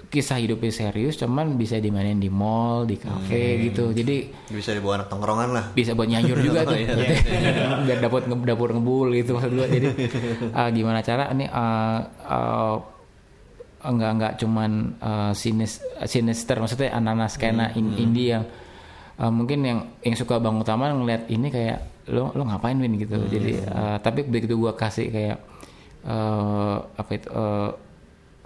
kisah 0.06 0.38
hidupnya 0.38 0.70
serius 0.70 1.18
cuman 1.18 1.58
bisa 1.58 1.82
dimainin 1.82 2.22
di 2.22 2.30
mall 2.30 2.86
di 2.86 2.96
kafe 2.96 3.58
hmm. 3.58 3.60
gitu 3.70 3.84
jadi 3.90 4.16
bisa 4.54 4.70
dibawa 4.72 5.02
anak 5.02 5.08
tongkrongan 5.10 5.48
lah 5.50 5.64
bisa 5.74 5.98
buat 5.98 6.06
nyanyur 6.06 6.38
juga 6.40 6.62
oh, 6.66 6.70
tuh 6.70 6.78
iya. 6.78 6.94
biar 7.86 7.98
dapat 7.98 8.30
nge 8.30 8.36
dapur 8.46 8.70
ngebul 8.70 9.08
gitu 9.18 9.30
maksud 9.34 9.52
gue 9.52 9.66
jadi 9.66 9.88
uh, 10.54 10.68
gimana 10.76 11.00
cara 11.02 11.30
ini 11.34 11.46
uh, 11.50 11.98
uh, 12.22 12.76
enggak 13.86 14.10
enggak 14.18 14.32
cuman 14.42 14.70
uh, 14.98 15.32
sinis, 15.34 15.82
sinister 16.06 16.58
maksudnya 16.58 16.94
anak-anak 16.94 17.30
skena 17.30 17.66
hmm. 17.70 17.78
in, 17.78 17.86
hmm. 17.86 18.02
indie 18.02 18.28
yang 18.34 18.44
uh, 19.18 19.32
mungkin 19.32 19.58
yang 19.66 19.78
yang 20.06 20.14
suka 20.14 20.38
bang 20.38 20.56
utama 20.56 20.90
ngeliat 20.90 21.26
ini 21.28 21.50
kayak 21.50 21.78
lo 22.14 22.30
lo 22.38 22.46
ngapain 22.46 22.78
win 22.78 22.94
gitu 22.94 23.18
hmm. 23.18 23.30
jadi 23.30 23.52
uh, 23.66 23.96
tapi 23.98 24.22
begitu 24.22 24.54
gue 24.54 24.72
kasih 24.78 25.10
kayak 25.10 25.38
uh, 26.06 26.78
apa 26.94 27.10
itu 27.18 27.28
uh, 27.34 27.70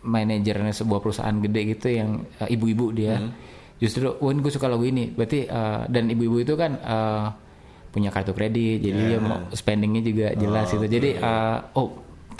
manajernya 0.00 0.72
sebuah 0.72 1.00
perusahaan 1.04 1.36
gede 1.40 1.60
gitu 1.76 1.86
yang 1.92 2.24
uh, 2.40 2.48
ibu-ibu 2.48 2.86
dia. 2.94 3.18
Hmm. 3.18 3.32
justru 3.80 4.12
oh 4.12 4.28
gue 4.28 4.52
suka 4.52 4.68
lagu 4.68 4.84
ini. 4.84 5.08
Berarti 5.08 5.48
uh, 5.48 5.88
dan 5.88 6.12
ibu-ibu 6.12 6.44
itu 6.44 6.52
kan 6.52 6.76
uh, 6.84 7.32
punya 7.90 8.12
kartu 8.12 8.36
kredit 8.36 8.84
jadi 8.84 9.00
yeah. 9.00 9.08
dia 9.16 9.18
mau 9.18 9.40
spendingnya 9.56 10.02
juga 10.04 10.26
jelas 10.36 10.68
oh, 10.68 10.72
gitu. 10.76 10.86
Jadi 10.86 11.10
uh, 11.16 11.58
oh 11.80 11.88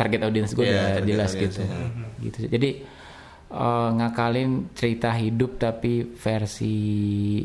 target 0.01 0.21
audience 0.25 0.57
gue 0.57 0.65
yeah, 0.65 0.97
udah 0.97 1.05
jelas 1.05 1.31
gitu. 1.37 1.61
Ya. 1.61 1.77
gitu 2.25 2.39
jadi 2.49 2.71
uh, 3.53 3.89
ngakalin 4.01 4.73
cerita 4.73 5.13
hidup 5.13 5.61
tapi 5.61 6.17
versi 6.17 6.77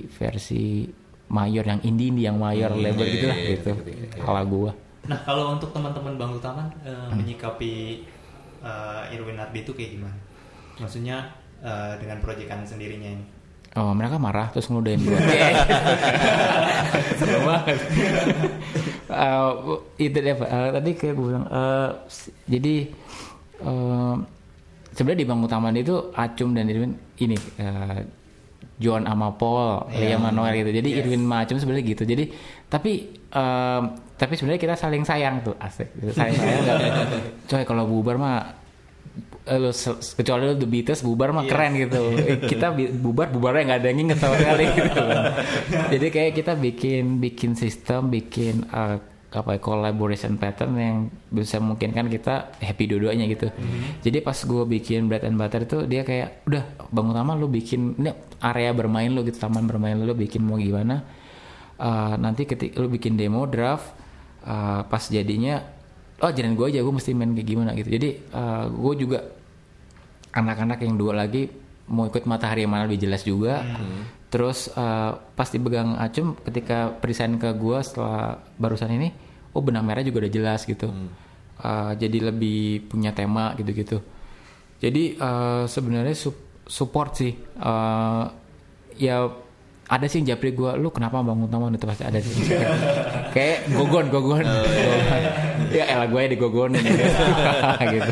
versi 0.07 0.87
mayor 1.35 1.67
yang 1.67 1.81
indie 1.83 2.07
indie 2.15 2.25
yang 2.31 2.39
mayor 2.39 2.71
hmm, 2.71 2.79
label 2.79 3.05
gitu 3.11 3.25
lah 3.27 3.39
gitu 3.43 3.71
kalau 4.23 4.43
gue 4.47 4.71
nah 5.05 5.19
kalau 5.21 5.53
untuk 5.53 5.69
teman-teman 5.75 6.15
bang 6.15 6.31
Taman 6.39 6.67
uh, 6.81 6.89
hmm. 6.89 7.09
menyikapi 7.19 7.73
uh, 8.65 9.13
Irwin 9.13 9.37
Ardi 9.37 9.61
itu 9.61 9.71
kayak 9.71 9.91
gimana 9.95 10.17
maksudnya 10.81 11.31
uh, 11.61 11.95
dengan 12.01 12.19
proyekan 12.19 12.65
sendirinya 12.65 13.13
ini 13.15 13.25
Oh 13.75 13.91
mereka 13.91 14.15
marah 14.15 14.47
terus 14.55 14.71
ngeludahin 14.71 15.03
gue. 15.03 15.19
Seru 17.19 17.43
banget. 17.43 17.75
uh, 19.11 19.51
itu 19.99 20.15
deh 20.15 20.31
Pak. 20.31 20.47
Uh, 20.47 20.69
tadi 20.79 20.91
kayak 20.95 21.13
gue 21.19 21.25
bilang. 21.27 21.45
Uh, 21.51 21.91
jadi 22.47 22.87
uh, 23.67 24.15
sebenarnya 24.95 25.19
di 25.19 25.27
Bang 25.27 25.43
Utaman 25.43 25.75
itu 25.75 26.07
Acum 26.15 26.55
dan 26.55 26.71
Irwin 26.71 26.95
ini 27.19 27.35
uh, 27.35 27.99
John 28.79 29.03
sama 29.03 29.35
Paul, 29.35 29.91
yeah. 29.91 30.15
Liam 30.15 30.23
Manuel 30.23 30.55
gitu. 30.55 30.71
Jadi 30.71 30.89
yes. 30.95 30.97
Irwin 31.03 31.27
sama 31.27 31.37
Acum 31.43 31.57
sebenarnya 31.59 31.83
gitu. 31.83 32.03
Jadi 32.07 32.23
tapi 32.71 32.91
uh, 33.35 33.81
tapi 34.15 34.39
sebenarnya 34.39 34.61
kita 34.63 34.75
saling 34.79 35.03
sayang 35.03 35.43
tuh 35.43 35.55
asik. 35.59 35.91
Gitu. 35.99 36.15
Saling 36.15 36.35
sayang. 36.39 36.65
Coy 37.49 37.63
kalau 37.67 37.83
bubar 37.87 38.15
mah 38.15 38.65
Eh, 39.45 39.61
lu 39.61 39.69
kecuali 40.17 40.41
lu 40.49 40.57
The 40.57 40.65
Beatles 40.65 41.05
bubar 41.05 41.29
mah 41.29 41.45
yes. 41.45 41.51
keren 41.53 41.71
gitu 41.77 42.01
kita 42.49 42.73
bubar 42.97 43.29
bubarnya 43.29 43.61
nggak 43.69 43.79
ada 43.85 43.87
yang 43.93 43.99
inget 44.01 44.17
sama 44.17 44.35
sekali 44.41 44.65
gitu 44.81 45.05
jadi 45.93 46.07
kayak 46.09 46.31
kita 46.33 46.53
bikin 46.57 47.21
bikin 47.21 47.51
sistem 47.53 48.09
bikin 48.09 48.65
uh, 48.73 48.97
apa 49.29 49.53
ya, 49.53 49.59
collaboration 49.61 50.41
pattern 50.41 50.73
yang 50.81 50.97
bisa 51.29 51.61
mungkin 51.61 51.93
kan 51.93 52.07
kita 52.07 52.55
happy 52.55 52.87
dua-duanya 52.87 53.27
gitu. 53.27 53.51
Mm-hmm. 53.51 53.99
Jadi 53.99 54.17
pas 54.23 54.37
gue 54.39 54.63
bikin 54.63 55.11
bread 55.11 55.27
and 55.27 55.35
butter 55.35 55.67
itu 55.67 55.83
dia 55.83 56.07
kayak 56.07 56.47
udah 56.47 56.63
bangun 56.87 57.11
utama 57.11 57.35
lu 57.35 57.51
bikin 57.51 57.99
ini 57.99 58.15
area 58.39 58.71
bermain 58.71 59.11
lu 59.11 59.27
gitu 59.27 59.35
taman 59.35 59.67
bermain 59.67 59.99
lu, 59.99 60.07
lu 60.07 60.15
bikin 60.15 60.39
mau 60.39 60.55
gimana. 60.55 61.03
Uh, 61.75 62.15
nanti 62.15 62.47
ketika 62.47 62.79
lu 62.79 62.87
bikin 62.87 63.19
demo 63.19 63.43
draft 63.43 64.04
uh, 64.45 64.81
pas 64.87 65.03
jadinya 65.03 65.61
oh 66.23 66.31
jangan 66.31 66.55
gue 66.55 66.65
aja 66.71 66.79
gue 66.79 66.93
mesti 66.95 67.11
main 67.11 67.35
kayak 67.35 67.47
gimana 67.49 67.71
gitu. 67.75 67.89
Jadi 67.91 68.09
uh, 68.31 68.65
gue 68.71 68.93
juga 69.03 69.19
anak-anak 70.31 70.79
yang 70.83 70.95
dua 70.95 71.13
lagi 71.25 71.51
mau 71.91 72.07
ikut 72.09 72.23
matahari 72.25 72.65
yang 72.65 72.71
mana 72.73 72.87
lebih 72.87 73.09
jelas 73.09 73.25
juga. 73.25 73.61
Hmm. 73.61 74.23
terus 74.25 74.67
uh, 74.75 75.15
pas 75.31 75.47
dipegang 75.47 75.95
acum 75.95 76.35
ketika 76.43 76.91
perisain 76.99 77.39
ke 77.39 77.47
gue 77.55 77.77
setelah 77.79 78.43
barusan 78.59 78.91
ini 78.91 79.15
oh 79.55 79.63
benang 79.63 79.87
merah 79.87 80.03
juga 80.03 80.27
udah 80.27 80.33
jelas 80.33 80.67
gitu. 80.67 80.91
Hmm. 80.91 81.09
uh, 81.63 81.91
jadi 81.95 82.33
lebih 82.33 82.89
punya 82.91 83.15
tema 83.15 83.55
gitu-gitu. 83.55 84.03
Jadi 84.83 85.15
uh, 85.17 85.63
sebenarnya 85.71 86.15
su 86.17 86.35
support 86.67 87.15
sih. 87.15 87.31
Uh, 87.55 88.27
ya 88.99 89.27
ada 89.85 90.05
sih 90.09 90.17
yang 90.21 90.33
japri 90.33 90.49
gue 90.57 90.71
lu 90.81 90.89
kenapa 90.89 91.21
bangun 91.21 91.45
taman 91.45 91.77
itu 91.77 91.85
pasti 91.85 92.03
ada 92.05 92.17
sih 92.17 92.33
kayak 93.35 93.69
gogon 93.69 94.09
gogon 94.09 94.41
oh, 94.41 94.65
iya. 94.65 95.83
ya 95.83 95.83
elah 95.93 96.07
gue 96.09 96.21
ya 96.25 96.37
gogon 96.37 96.71
gitu. 96.73 97.03
gitu 97.93 98.11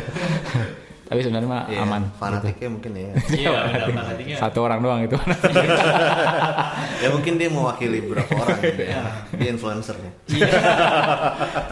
tapi 1.03 1.19
sebenarnya 1.19 1.45
mah 1.45 1.63
yeah, 1.69 1.85
aman 1.85 2.03
fanatiknya 2.17 2.57
gitu. 2.57 2.73
mungkin 2.73 2.91
ya 2.97 3.11
iya 3.45 3.49
fanatiknya 3.93 4.37
satu 4.41 4.59
orang 4.65 4.79
doang 4.81 5.01
itu 5.05 5.17
ya 7.05 7.09
mungkin 7.13 7.33
dia 7.37 7.49
mewakili 7.53 8.01
beberapa 8.01 8.33
orang 8.33 8.57
gitu 8.65 8.83
ya 8.87 9.01
dia 9.37 9.49
influencernya 9.53 10.11
iya. 10.33 10.49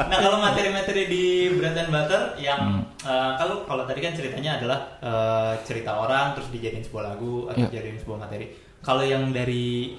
nah 0.06 0.18
kalau 0.22 0.38
materi-materi 0.46 1.10
di 1.10 1.24
Bread 1.58 1.74
and 1.74 1.90
Butter 1.90 2.22
yang 2.38 2.86
hmm. 2.86 3.02
uh, 3.02 3.34
kalau 3.42 3.66
kalau 3.66 3.84
tadi 3.90 4.06
kan 4.06 4.14
ceritanya 4.14 4.62
adalah 4.62 4.80
uh, 5.02 5.54
cerita 5.66 5.96
orang 5.98 6.38
terus 6.38 6.54
dijadiin 6.54 6.86
sebuah 6.86 7.04
lagu 7.16 7.50
atau 7.50 7.66
yeah. 7.66 7.70
dijadiin 7.74 7.98
sebuah 7.98 8.20
materi 8.30 8.46
kalau 8.82 9.06
yang 9.06 9.30
dari 9.30 9.94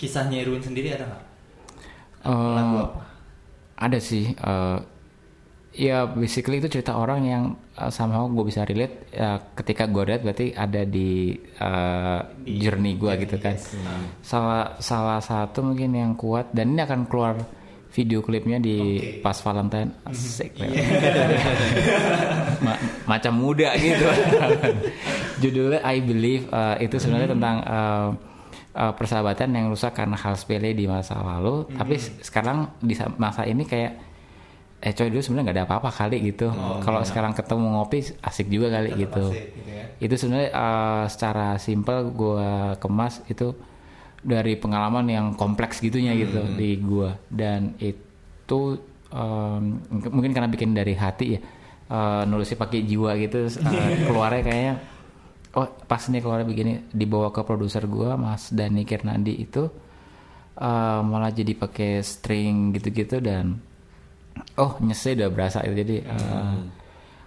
kisahnya 0.00 0.44
Irwin 0.44 0.64
sendiri 0.64 0.92
ada 0.96 1.04
nggak? 1.08 1.24
Uh, 2.26 2.56
Lagu 2.56 2.76
apa? 2.80 3.02
Ada 3.76 3.98
sih. 4.00 4.32
Uh, 4.40 4.80
ya 5.76 6.08
basically 6.08 6.56
itu 6.56 6.72
cerita 6.72 6.96
orang 6.96 7.20
yang 7.28 7.44
uh, 7.76 7.92
somehow 7.92 8.24
gue 8.28 8.44
bisa 8.48 8.64
relate. 8.64 9.12
Uh, 9.12 9.38
ketika 9.56 9.84
gue 9.84 10.02
lihat 10.08 10.24
berarti 10.24 10.56
ada 10.56 10.82
di, 10.88 11.36
uh, 11.60 12.20
di 12.40 12.56
journey 12.56 12.96
gue 12.96 13.12
gitu 13.20 13.36
kan. 13.36 13.56
Yes. 13.56 13.76
Salah 14.24 14.80
salah 14.80 15.20
satu 15.20 15.60
mungkin 15.60 15.92
yang 15.92 16.12
kuat 16.16 16.52
dan 16.56 16.72
ini 16.72 16.80
akan 16.84 17.04
keluar 17.04 17.36
video 17.96 18.20
klipnya 18.20 18.60
di 18.60 19.00
okay. 19.00 19.24
pas 19.24 19.40
Valentine 19.40 19.88
asik 20.04 20.60
yeah. 20.60 20.84
Ma 22.60 22.76
macam 23.08 23.32
muda 23.40 23.72
gitu 23.80 24.04
judulnya 25.42 25.80
I 25.80 26.04
Believe 26.04 26.44
uh, 26.52 26.76
itu 26.76 27.00
sebenarnya 27.00 27.32
hmm. 27.32 27.36
tentang 27.40 27.56
uh, 27.64 28.08
uh, 28.76 28.92
persahabatan 28.92 29.48
yang 29.56 29.72
rusak 29.72 29.96
karena 29.96 30.20
hal 30.20 30.36
sepele 30.36 30.76
di 30.76 30.84
masa 30.84 31.16
lalu 31.16 31.64
hmm. 31.64 31.80
tapi 31.80 31.96
sekarang 32.20 32.76
di 32.84 32.92
masa 33.16 33.48
ini 33.48 33.64
kayak 33.64 33.92
eh 34.76 34.92
coy 34.92 35.08
dulu 35.08 35.24
sebenarnya 35.24 35.44
nggak 35.48 35.56
ada 35.56 35.64
apa-apa 35.64 35.90
kali 35.90 36.16
gitu 36.28 36.52
oh, 36.52 36.84
kalau 36.84 37.00
iya. 37.00 37.08
sekarang 37.08 37.32
ketemu 37.32 37.66
ngopi 37.80 38.12
asik 38.20 38.46
juga 38.52 38.68
kali 38.76 38.92
gitu, 39.08 39.32
asik, 39.32 39.46
gitu 39.56 39.70
ya. 39.72 39.84
itu 40.04 40.14
sebenarnya 40.20 40.50
uh, 40.52 41.04
secara 41.08 41.48
simple 41.56 42.12
gue 42.12 42.50
kemas 42.76 43.24
itu 43.32 43.56
dari 44.26 44.58
pengalaman 44.58 45.06
yang 45.06 45.26
kompleks 45.38 45.78
gitunya 45.78 46.10
hmm. 46.12 46.20
gitu 46.26 46.40
di 46.58 46.70
gua 46.82 47.14
dan 47.30 47.78
itu 47.78 48.82
um, 49.14 49.62
mungkin 50.10 50.34
karena 50.34 50.50
bikin 50.50 50.74
dari 50.74 50.98
hati 50.98 51.38
ya 51.38 51.40
uh, 51.94 52.22
nulisnya 52.26 52.58
pakai 52.58 52.82
jiwa 52.82 53.14
gitu 53.22 53.46
uh, 53.46 53.94
keluarnya 54.10 54.42
kayaknya 54.42 54.74
oh 55.54 55.70
pas 55.86 56.02
nih 56.10 56.20
keluar 56.20 56.42
begini 56.42 56.90
dibawa 56.90 57.30
ke 57.30 57.40
produser 57.46 57.86
gua 57.86 58.18
Mas 58.18 58.50
Dani 58.50 58.82
Kirnandi 58.82 59.38
itu 59.38 59.70
uh, 60.58 61.00
malah 61.06 61.30
jadi 61.30 61.54
pakai 61.54 62.02
string 62.02 62.74
gitu-gitu 62.74 63.22
dan 63.22 63.62
oh 64.58 64.76
nyese 64.82 65.16
udah 65.16 65.30
berasa 65.32 65.64
itu 65.64 65.74
jadi 65.86 65.96
uh, 66.10 66.18
hmm. 66.18 66.64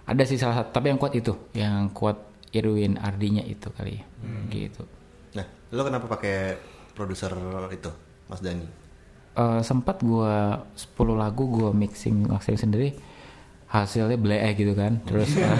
ada 0.04 0.22
sih 0.28 0.38
salah 0.38 0.62
satu 0.62 0.70
tapi 0.76 0.92
yang 0.92 1.00
kuat 1.00 1.14
itu 1.16 1.32
yang 1.56 1.90
kuat 1.90 2.18
Irwin 2.50 2.98
Ardinya 2.98 3.42
itu 3.42 3.70
kali 3.72 3.98
hmm. 3.98 4.42
gitu 4.52 4.82
nah 5.34 5.46
lo 5.74 5.82
kenapa 5.86 6.06
pakai 6.06 6.36
produser 7.00 7.32
itu 7.72 7.88
Mas 8.28 8.44
Dani? 8.44 8.68
Uh, 9.32 9.64
sempat 9.64 10.04
gue 10.04 10.36
10 10.76 11.16
lagu 11.16 11.48
gue 11.48 11.70
mixing 11.72 12.28
mixing 12.28 12.60
sendiri 12.60 12.92
hasilnya 13.72 14.20
beleh 14.20 14.52
gitu 14.52 14.76
kan. 14.76 15.00
Terus 15.08 15.32
uh, 15.40 15.48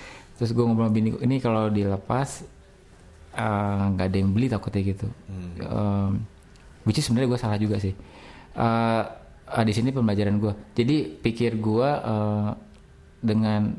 terus 0.40 0.56
gue 0.56 0.64
ngobrol 0.64 0.88
bini 0.88 1.12
ini 1.20 1.36
kalau 1.36 1.68
dilepas 1.68 2.48
eh, 3.36 3.84
nggak 3.92 4.06
uh, 4.06 4.08
ada 4.08 4.16
yang 4.16 4.32
beli 4.32 4.48
takutnya 4.48 4.80
gitu. 4.80 5.06
Hmm. 5.28 5.52
um, 5.68 6.12
which 6.88 6.96
is 6.96 7.04
sebenarnya 7.04 7.36
gue 7.36 7.40
salah 7.44 7.58
juga 7.60 7.76
sih. 7.76 7.92
Uh, 8.56 9.04
uh, 9.52 9.64
di 9.66 9.72
sini 9.76 9.92
pembelajaran 9.92 10.40
gue 10.40 10.52
jadi 10.72 10.96
pikir 11.20 11.60
gue 11.60 11.88
uh, 11.90 12.50
dengan 13.20 13.74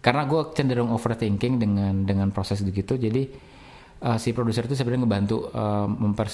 karena 0.00 0.24
gue 0.24 0.40
cenderung 0.56 0.90
overthinking 0.94 1.60
dengan 1.60 1.94
dengan 2.08 2.28
proses 2.32 2.64
begitu 2.64 2.96
jadi 2.96 3.28
uh, 4.02 4.18
si 4.18 4.30
produser 4.34 4.66
itu 4.66 4.74
sebenarnya 4.78 5.02
ngebantu 5.04 5.50
uh, 5.50 5.86
memper, 5.86 6.28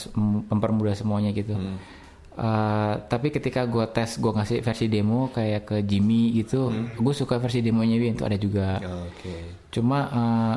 mempermudah 0.50 0.94
semuanya 0.96 1.30
gitu. 1.32 1.56
Hmm. 1.56 1.78
Uh, 2.34 2.98
tapi 3.06 3.30
ketika 3.30 3.62
gue 3.62 3.86
tes 3.94 4.18
gue 4.18 4.32
ngasih 4.34 4.58
versi 4.58 4.90
demo 4.90 5.30
kayak 5.30 5.62
ke 5.70 5.76
Jimmy 5.86 6.34
gitu, 6.34 6.66
hmm. 6.66 6.98
gue 6.98 7.14
suka 7.14 7.38
versi 7.38 7.62
demonya 7.62 7.96
Win 7.96 8.18
itu 8.18 8.24
ada 8.26 8.38
juga. 8.38 8.82
Okay. 8.82 9.70
Cuma 9.70 9.98
uh, 10.10 10.56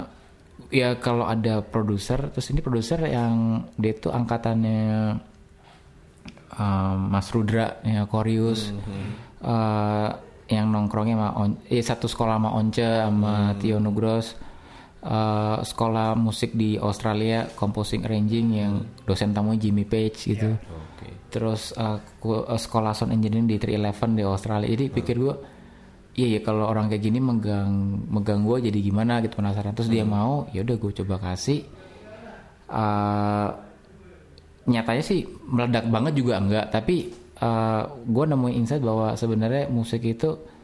ya 0.73 0.97
kalau 0.97 1.29
ada 1.29 1.61
produser, 1.61 2.33
terus 2.33 2.49
ini 2.49 2.65
produser 2.65 2.97
yang 3.05 3.61
dia 3.77 3.93
tuh 3.93 4.09
angkatannya 4.09 5.21
uh, 6.57 6.95
Mas 6.97 7.29
Rudra 7.29 7.77
ya 7.85 8.09
Korius. 8.09 8.73
Hmm. 8.73 9.11
Uh, 9.37 10.09
yang 10.47 10.71
nongkrongnya 10.71 11.15
sama 11.19 11.29
on, 11.35 11.49
eh, 11.67 11.83
satu 11.83 12.07
sekolah 12.07 12.39
sama 12.39 12.49
Once 12.55 12.79
sama 12.79 13.51
hmm. 13.51 13.57
Tio 13.59 13.77
Nugros 13.83 14.46
uh, 15.03 15.59
sekolah 15.61 16.17
musik 16.17 16.55
di 16.57 16.79
Australia 16.79 17.45
composing 17.53 18.07
arranging 18.07 18.47
yang 18.55 18.73
dosen 19.05 19.35
tamu 19.35 19.53
Jimmy 19.59 19.85
Page 19.85 20.17
gitu. 20.33 20.57
Yeah, 20.57 20.83
okay. 20.97 21.11
terus 21.29 21.75
uh, 21.77 22.01
sekolah 22.57 22.97
sound 22.97 23.13
engineering 23.13 23.45
di 23.45 23.57
311 23.61 24.17
di 24.17 24.23
Australia. 24.25 24.67
Jadi 24.71 24.85
pikir 24.89 25.15
gue 25.19 25.35
iya 26.17 26.27
ya 26.33 26.39
kalau 26.41 26.65
orang 26.65 26.89
kayak 26.89 27.03
gini 27.05 27.21
megang 27.21 28.01
megang 28.09 28.41
gue 28.41 28.57
jadi 28.71 28.79
gimana 28.81 29.21
gitu 29.21 29.37
penasaran. 29.37 29.77
Terus 29.77 29.89
hmm. 29.91 29.95
dia 29.95 30.05
mau 30.07 30.49
ya 30.49 30.65
udah 30.65 30.75
gue 30.79 30.91
coba 31.03 31.15
kasih. 31.21 31.61
Uh, 32.67 33.49
nyatanya 34.67 35.03
sih 35.05 35.23
meledak 35.47 35.85
banget 35.87 36.13
juga 36.17 36.41
enggak. 36.41 36.73
Tapi 36.73 37.13
uh, 37.39 37.83
gue 38.01 38.25
nemuin 38.27 38.55
insight 38.57 38.83
bahwa 38.83 39.13
sebenarnya 39.13 39.69
musik 39.69 40.01
itu 40.03 40.56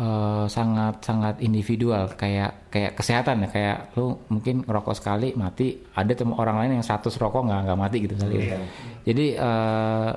uh, 0.00 0.44
sangat 0.48 1.04
sangat 1.04 1.34
individual 1.44 2.08
kayak 2.16 2.72
kayak 2.72 2.96
kesehatan 2.96 3.44
ya 3.44 3.48
kayak 3.52 3.78
lu 4.00 4.16
mungkin 4.32 4.64
rokok 4.64 4.96
sekali 4.96 5.36
mati 5.36 5.76
ada 5.92 6.12
temu 6.16 6.40
orang 6.40 6.64
lain 6.64 6.80
yang 6.80 6.84
100 6.84 7.12
rokok 7.20 7.44
nggak 7.46 7.60
nggak 7.68 7.78
mati 7.78 7.96
gitu 8.08 8.14
kali 8.16 8.34
ya. 8.40 8.58
jadi 9.04 9.26
uh, 9.36 10.10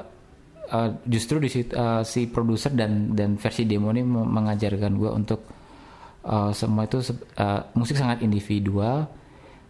uh, 0.71 0.89
justru 1.03 1.43
di 1.43 1.49
situ 1.51 1.75
uh, 1.75 2.01
si 2.07 2.31
produser 2.31 2.71
dan 2.71 3.11
dan 3.11 3.35
versi 3.35 3.67
demo 3.67 3.91
ini 3.91 4.01
mengajarkan 4.07 4.91
gue 4.95 5.11
untuk 5.11 5.41
uh, 6.23 6.55
semua 6.55 6.87
itu 6.87 7.03
uh, 7.37 7.61
musik 7.75 7.99
sangat 7.99 8.23
individual 8.23 9.05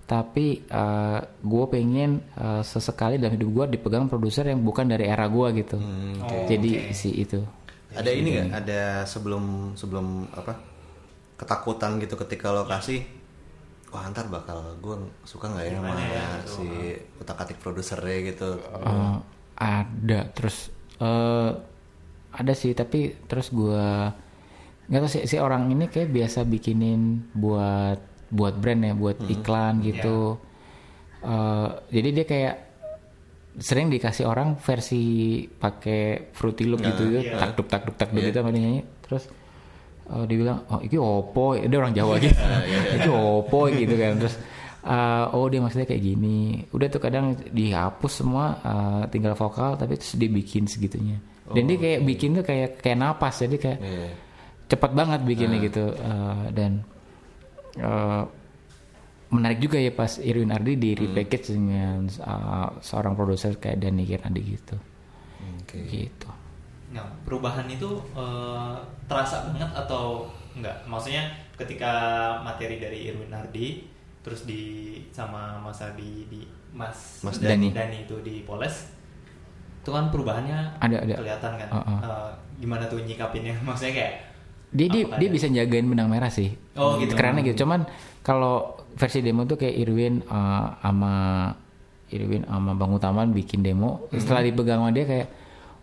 tapi 0.04 0.62
uh, 0.68 1.24
gue 1.42 1.66
pengen 1.72 2.20
uh, 2.36 2.60
sesekali 2.60 3.16
dalam 3.16 3.40
hidup 3.40 3.50
gue 3.50 3.66
dipegang 3.80 4.12
produser 4.12 4.52
yang 4.52 4.60
bukan 4.62 4.86
dari 4.86 5.08
era 5.08 5.26
gue 5.32 5.48
gitu 5.64 5.80
hmm, 5.80 6.28
okay. 6.28 6.44
jadi 6.54 6.72
okay. 6.86 6.94
si 6.94 7.10
itu 7.24 7.40
ada 7.94 8.10
ini 8.12 8.30
nggak? 8.38 8.50
Ada 8.64 8.82
sebelum 9.06 9.78
sebelum 9.78 10.28
apa? 10.34 10.58
Ketakutan 11.38 12.02
gitu 12.02 12.18
ketika 12.26 12.50
lokasi? 12.54 13.06
Wah 13.94 14.10
ntar 14.10 14.26
bakal 14.26 14.78
gue 14.82 14.96
suka 15.22 15.54
nggak 15.54 15.66
ya 15.70 15.74
sama 15.78 15.94
ya, 16.02 16.28
si 16.50 16.68
utak 17.22 17.38
atik 17.46 17.62
produsernya 17.62 18.18
gitu? 18.34 18.58
Uh, 18.74 19.22
ada. 19.54 20.34
Terus 20.34 20.74
uh, 20.98 21.54
ada 22.34 22.54
sih. 22.58 22.74
Tapi 22.74 23.30
terus 23.30 23.54
gue 23.54 23.86
nggak 24.90 25.02
tahu 25.06 25.12
sih. 25.14 25.24
Si 25.30 25.38
orang 25.38 25.70
ini 25.70 25.86
kayak 25.90 26.10
biasa 26.10 26.42
bikinin 26.44 27.30
buat 27.38 28.02
buat 28.34 28.58
brand 28.58 28.82
ya 28.82 28.94
buat 28.98 29.22
hmm. 29.22 29.34
iklan 29.40 29.74
gitu. 29.86 30.42
Yeah. 31.22 31.30
uh, 31.30 31.70
jadi 31.94 32.10
dia 32.10 32.26
kayak 32.26 32.56
sering 33.60 33.94
dikasih 33.94 34.26
orang 34.26 34.58
versi 34.58 35.46
pakai 35.46 36.34
fruity 36.34 36.66
loop 36.66 36.82
gitu 36.82 37.04
yeah. 37.10 37.24
yeah. 37.38 37.40
takduk 37.40 37.68
takduk 37.70 37.96
takduk 37.98 38.22
yeah. 38.22 38.30
gitu 38.34 38.38
sama 38.42 38.50
nyanyi 38.50 38.82
terus 39.06 39.30
uh, 40.10 40.26
dia 40.26 40.38
bilang 40.42 40.66
oh 40.74 40.82
ini 40.82 40.98
opo 40.98 41.46
dia 41.58 41.78
orang 41.78 41.94
Jawa 41.94 42.18
gitu 42.18 42.34
yeah, 42.34 42.62
yeah. 42.66 42.98
ini 42.98 43.10
opo 43.14 43.60
gitu 43.70 43.94
kan 43.94 44.14
terus 44.18 44.36
uh, 44.90 45.26
oh 45.38 45.46
dia 45.48 45.62
maksudnya 45.62 45.86
kayak 45.86 46.02
gini 46.02 46.66
udah 46.74 46.88
tuh 46.90 47.02
kadang 47.02 47.38
dihapus 47.38 48.14
semua 48.26 48.46
uh, 48.66 49.04
tinggal 49.14 49.38
vokal 49.38 49.78
tapi 49.78 50.02
terus 50.02 50.18
dibikin 50.18 50.66
segitunya 50.66 51.22
dan 51.54 51.64
dia 51.70 51.78
kayak 51.78 52.00
okay. 52.02 52.08
bikin 52.08 52.30
tuh 52.40 52.46
kayak 52.46 52.70
kayak 52.82 52.98
napas 52.98 53.36
jadi 53.46 53.56
kayak 53.62 53.80
yeah. 53.84 54.12
cepat 54.72 54.92
banget 54.98 55.20
bikinnya 55.28 55.60
uh. 55.60 55.64
gitu 55.70 55.86
uh, 55.94 56.44
dan 56.50 56.72
uh, 57.78 58.24
menarik 59.34 59.60
juga 59.60 59.82
ya 59.82 59.92
pas 59.92 60.22
Irwin 60.22 60.54
Ardi 60.54 60.74
di 60.78 60.94
hmm. 60.94 61.00
repackage 61.02 61.50
hmm. 61.50 61.56
dengan 61.58 62.00
uh, 62.22 62.70
seorang 62.80 63.18
produser 63.18 63.58
kayak 63.58 63.82
Danny 63.82 64.06
Kirandi 64.06 64.42
gitu 64.46 64.78
okay. 65.66 65.84
gitu 65.90 66.30
nah 66.94 67.02
perubahan 67.26 67.66
itu 67.66 67.90
uh, 68.14 68.78
terasa 69.10 69.50
banget 69.50 69.74
atau 69.74 70.30
enggak 70.54 70.86
maksudnya 70.86 71.34
ketika 71.58 71.92
materi 72.46 72.78
dari 72.78 73.10
Irwin 73.10 73.34
Ardi 73.34 73.90
terus 74.22 74.46
di 74.46 74.96
sama 75.10 75.58
masa 75.60 75.92
di 75.98 76.30
di 76.30 76.42
Mas, 76.74 77.22
Mas 77.22 77.38
Dani. 77.38 77.70
Dani 77.70 78.06
itu 78.06 78.18
di 78.26 78.42
Poles 78.46 78.90
itu 79.84 79.92
kan 79.92 80.08
perubahannya 80.10 80.80
ada 80.80 80.98
ada 81.04 81.14
kelihatan 81.20 81.52
kan 81.60 81.70
uh 81.70 81.78
-uh. 81.82 82.00
Uh, 82.00 82.30
gimana 82.58 82.88
tuh 82.88 83.04
nyikapinnya 83.04 83.58
maksudnya 83.68 83.94
kayak 83.94 84.14
dia 84.74 84.88
dia, 84.90 85.04
dia 85.06 85.30
bisa 85.30 85.46
jagain 85.48 85.86
benang 85.86 86.10
merah 86.10 86.34
sih. 86.34 86.50
Oh 86.74 86.98
gitu. 86.98 87.14
Karena 87.14 87.46
gitu 87.46 87.64
cuman 87.64 87.86
kalau 88.26 88.82
versi 88.98 89.22
demo 89.22 89.46
tuh 89.46 89.62
kayak 89.62 89.76
Irwin 89.86 90.26
uh, 90.26 90.82
sama 90.82 91.14
Irwin 92.10 92.46
sama 92.50 92.74
Bang 92.74 92.94
Utaman 92.98 93.30
bikin 93.32 93.62
demo. 93.62 94.10
Hmm. 94.10 94.18
setelah 94.18 94.42
dipegang 94.42 94.82
sama 94.82 94.90
dia 94.90 95.06
kayak 95.06 95.28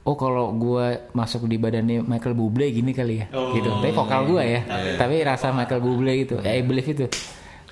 oh 0.07 0.17
kalau 0.19 0.51
gue 0.57 1.13
masuk 1.15 1.47
di 1.47 1.61
badannya 1.61 2.03
Michael 2.03 2.35
Bublé 2.35 2.75
gini 2.75 2.91
kali 2.91 3.23
ya. 3.23 3.27
Oh, 3.31 3.55
gitu. 3.55 3.71
Tapi 3.71 3.93
vokal 3.95 4.21
gue 4.27 4.43
ya. 4.43 4.61
tapi, 4.67 4.89
tapi 4.99 5.17
rasa 5.23 5.55
Michael 5.55 5.83
Bublé 5.83 6.13
gitu. 6.27 6.43
Ya 6.43 6.59
I 6.59 6.67
believe 6.67 6.91
itu. 6.91 7.07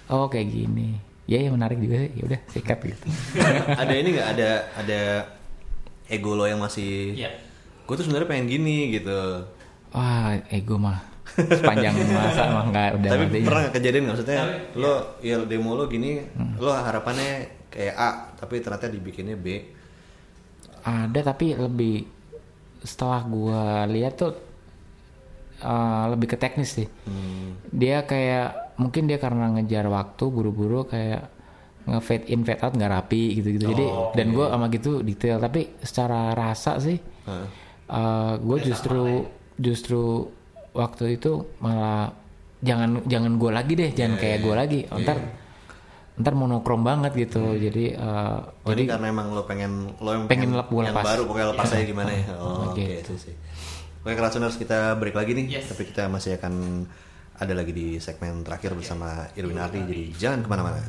Oh 0.06 0.30
kayak 0.30 0.48
gini. 0.54 0.98
Ya 1.28 1.42
ya 1.42 1.50
menarik 1.50 1.82
juga 1.82 2.06
sih. 2.06 2.10
Ya 2.14 2.22
udah 2.30 2.40
sikat 2.52 2.78
gitu. 2.84 3.06
Ada 3.82 3.92
ini 3.96 4.08
nggak? 4.14 4.28
Ada 4.38 4.50
ada 4.78 5.00
ego 6.08 6.32
lo 6.32 6.48
yang 6.48 6.60
masih 6.60 7.12
yeah. 7.12 7.32
gue 7.84 7.94
tuh 7.96 8.04
sebenarnya 8.04 8.28
pengen 8.28 8.46
gini 8.48 8.96
gitu. 8.96 9.44
Wah 9.92 10.36
ego 10.52 10.76
mah 10.76 11.07
sepanjang 11.38 11.94
masa 12.10 12.42
mah 12.50 12.64
nggak 12.70 12.88
udah 12.98 13.10
tapi 13.14 13.24
mati. 13.30 13.38
pernah 13.46 13.60
gak 13.68 13.74
kejadian 13.78 14.02
nggak 14.02 14.14
maksudnya 14.18 14.38
tapi, 14.42 14.56
lo 14.78 14.94
ya. 15.22 15.36
ya 15.38 15.46
demo 15.46 15.70
lo 15.78 15.84
gini 15.86 16.10
hmm. 16.18 16.54
lo 16.58 16.70
harapannya 16.74 17.30
kayak 17.70 17.94
A 17.94 18.10
tapi 18.34 18.54
ternyata 18.58 18.86
dibikinnya 18.90 19.36
B 19.38 19.46
ada 20.82 21.20
tapi 21.20 21.54
lebih 21.54 22.06
setelah 22.82 23.20
gua 23.26 23.84
lihat 23.86 24.14
tuh 24.18 24.32
uh, 25.62 26.04
lebih 26.14 26.34
ke 26.34 26.36
teknis 26.38 26.78
sih 26.78 26.86
hmm. 26.86 27.70
dia 27.70 28.02
kayak 28.02 28.78
mungkin 28.78 29.10
dia 29.10 29.18
karena 29.18 29.50
ngejar 29.58 29.90
waktu 29.90 30.24
buru-buru 30.30 30.86
kayak 30.86 31.38
nge-fade 31.88 32.26
in 32.28 32.44
fade 32.44 32.60
out 32.60 32.76
nggak 32.76 32.92
rapi 32.92 33.40
gitu-gitu 33.40 33.64
oh, 33.64 33.70
jadi 33.72 33.86
okay. 33.88 34.14
dan 34.20 34.26
gue 34.36 34.46
sama 34.46 34.66
gitu 34.68 34.92
detail 35.00 35.36
tapi 35.40 35.60
secara 35.80 36.36
rasa 36.36 36.76
sih 36.78 36.98
huh? 37.00 37.32
uh, 37.32 37.42
eh, 37.88 38.32
gue 38.44 38.58
justru 38.68 39.24
justru 39.56 40.28
waktu 40.76 41.20
itu 41.20 41.46
malah 41.62 42.12
jangan 42.58 43.06
jangan 43.06 43.32
gue 43.38 43.50
lagi 43.54 43.72
deh 43.78 43.90
jangan 43.94 44.14
yeah, 44.18 44.22
kayak 44.22 44.38
gue 44.42 44.54
lagi 44.54 44.80
oh, 44.90 44.98
ntar 44.98 45.18
yeah. 45.18 46.18
ntar 46.18 46.34
monokrom 46.34 46.82
banget 46.82 47.14
gitu 47.14 47.42
hmm. 47.42 47.60
jadi 47.62 47.84
uh, 47.96 48.40
oh, 48.66 48.70
jadi 48.74 48.84
karena 48.98 49.06
emang 49.14 49.30
lo 49.30 49.46
pengen 49.46 49.94
lo 50.02 50.10
yang 50.10 50.24
pengen, 50.26 50.58
yang 50.58 50.90
lepas. 50.90 51.04
baru 51.06 51.22
pokoknya 51.30 51.48
lepas 51.54 51.68
yeah. 51.70 51.78
aja 51.78 51.84
gimana 51.86 52.10
ya 52.10 52.24
oh, 52.34 52.72
oke 52.72 52.74
okay. 52.74 53.02
okay. 53.02 53.16
sih 53.18 53.36
Oke, 54.08 54.14
harus 54.14 54.56
kita 54.56 54.96
break 54.96 55.12
lagi 55.12 55.36
nih, 55.36 55.58
yes. 55.58 55.74
tapi 55.74 55.84
kita 55.84 56.08
masih 56.08 56.40
akan 56.40 56.86
ada 57.36 57.52
lagi 57.52 57.76
di 57.76 58.00
segmen 58.00 58.40
terakhir 58.40 58.72
bersama 58.72 59.28
Irwin 59.36 59.60
Ardi, 59.60 59.84
jadi 59.84 60.04
jangan 60.16 60.40
ke 60.46 60.48
mana-mana. 60.48 60.80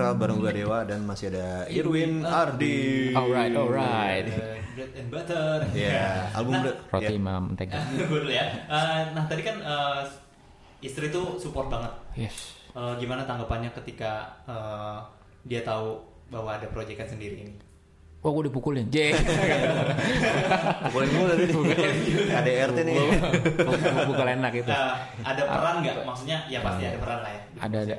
Crowd 0.00 0.16
bareng 0.16 0.40
gue 0.40 0.64
Dewa 0.64 0.80
dan 0.88 1.04
masih 1.04 1.28
ada 1.28 1.68
Irwin 1.68 2.24
Ardi. 2.24 3.12
Alright, 3.12 3.52
alright. 3.52 4.32
Uh, 4.32 4.56
bread 4.72 4.92
and 4.96 5.08
butter. 5.12 5.60
Iya, 5.76 6.32
album 6.32 6.56
Nah, 6.56 6.72
Roti 6.88 7.04
ya. 7.04 7.20
sama 7.20 7.34
mentega. 7.44 7.78
gue 8.08 8.08
dulu 8.08 8.32
ya. 8.32 8.48
Eh, 8.64 9.00
nah 9.12 9.28
tadi 9.28 9.44
kan 9.44 9.60
eh, 9.60 10.00
istri 10.80 11.12
tuh 11.12 11.36
support 11.36 11.68
banget. 11.68 11.92
Yes. 12.16 12.56
Eh, 12.72 12.96
gimana 12.96 13.28
tanggapannya 13.28 13.76
ketika 13.76 14.40
eh, 14.48 15.04
dia 15.44 15.60
tahu 15.68 16.00
bahwa 16.32 16.56
ada 16.56 16.64
proyekan 16.72 17.04
sendiri 17.04 17.44
ini? 17.44 17.52
Oh, 18.24 18.32
gue 18.32 18.48
dipukulin. 18.48 18.88
J. 18.88 19.12
Pukulin 20.88 21.10
mulu 21.12 21.28
tadi. 21.28 21.44
KDRT 22.24 22.78
nih. 22.88 22.96
Pukul 24.08 24.28
enak 24.32 24.52
itu. 24.64 24.72
Eh, 24.72 24.94
ada 25.28 25.42
peran 25.44 25.84
nggak? 25.84 26.08
Maksudnya 26.08 26.48
ya 26.48 26.64
pasti 26.64 26.88
ada 26.88 26.96
peran 26.96 27.20
lah 27.20 27.32
ya. 27.36 27.42
Ada 27.60 27.78
ada 27.84 27.94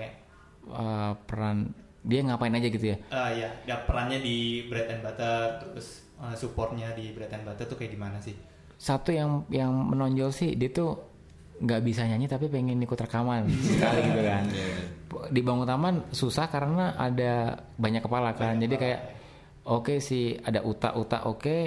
uh, 0.66 1.14
peran 1.30 1.78
dia 2.02 2.20
ngapain 2.22 2.52
aja 2.52 2.68
gitu 2.68 2.86
ya? 2.88 2.98
Eh, 3.04 3.32
ya, 3.38 3.50
ada 3.64 3.86
perannya 3.86 4.18
di 4.18 4.38
bread 4.66 4.90
and 4.90 5.02
butter, 5.02 5.38
terus 5.62 5.88
eh, 6.18 6.34
supportnya 6.34 6.90
di 6.92 7.10
bread 7.10 7.30
and 7.30 7.44
butter 7.44 7.66
tuh 7.66 7.76
kayak 7.76 7.92
gimana 7.92 8.18
sih? 8.18 8.34
Satu 8.76 9.10
yang 9.10 9.46
yang 9.48 9.70
menonjol 9.70 10.30
sih 10.30 10.54
dia 10.54 10.68
tuh 10.68 10.98
nggak 11.62 11.82
bisa 11.82 12.02
nyanyi 12.04 12.26
tapi 12.26 12.50
pengen 12.50 12.82
ikut 12.82 12.98
rekaman 12.98 13.46
sekali 13.70 14.02
gitu 14.04 14.22
kan. 14.24 14.44
Di 15.30 15.42
Bangun 15.42 15.68
Taman 15.68 15.96
susah 16.10 16.50
karena 16.50 16.96
ada 16.96 17.54
banyak 17.78 18.02
kepala 18.02 18.34
kan. 18.34 18.58
Jadi 18.58 18.76
kayak 18.76 19.00
oke 19.62 20.02
sih 20.02 20.34
ada 20.36 20.66
uta 20.66 20.98
uta 20.98 21.30
oke, 21.30 21.58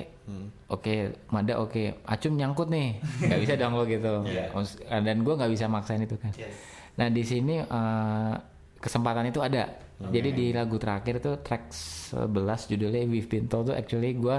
oke 0.67 0.95
mada 1.31 1.55
oke, 1.57 2.03
acum 2.03 2.35
nyangkut 2.35 2.67
nih 2.67 2.99
nggak 3.23 3.39
bisa 3.39 3.55
dong 3.55 3.79
lo 3.79 3.87
gitu. 3.87 4.27
Maksud- 4.51 4.83
Dan 4.83 5.23
gue 5.23 5.35
nggak 5.37 5.53
bisa 5.55 5.71
maksain 5.71 6.03
itu 6.03 6.19
kan. 6.19 6.35
Yes. 6.35 6.51
Nah 6.99 7.07
di 7.07 7.23
sini 7.23 7.63
eh, 7.63 8.35
kesempatan 8.81 9.31
itu 9.31 9.39
ada. 9.39 9.84
Jadi 9.95 10.31
di 10.35 10.47
lagu 10.51 10.75
terakhir 10.75 11.23
tuh 11.23 11.39
track 11.39 11.71
11 11.71 12.71
judulnya 12.71 13.03
We've 13.07 13.31
Been 13.31 13.47
Told 13.47 13.71
tuh 13.71 13.77
actually 13.79 14.19
gue 14.19 14.37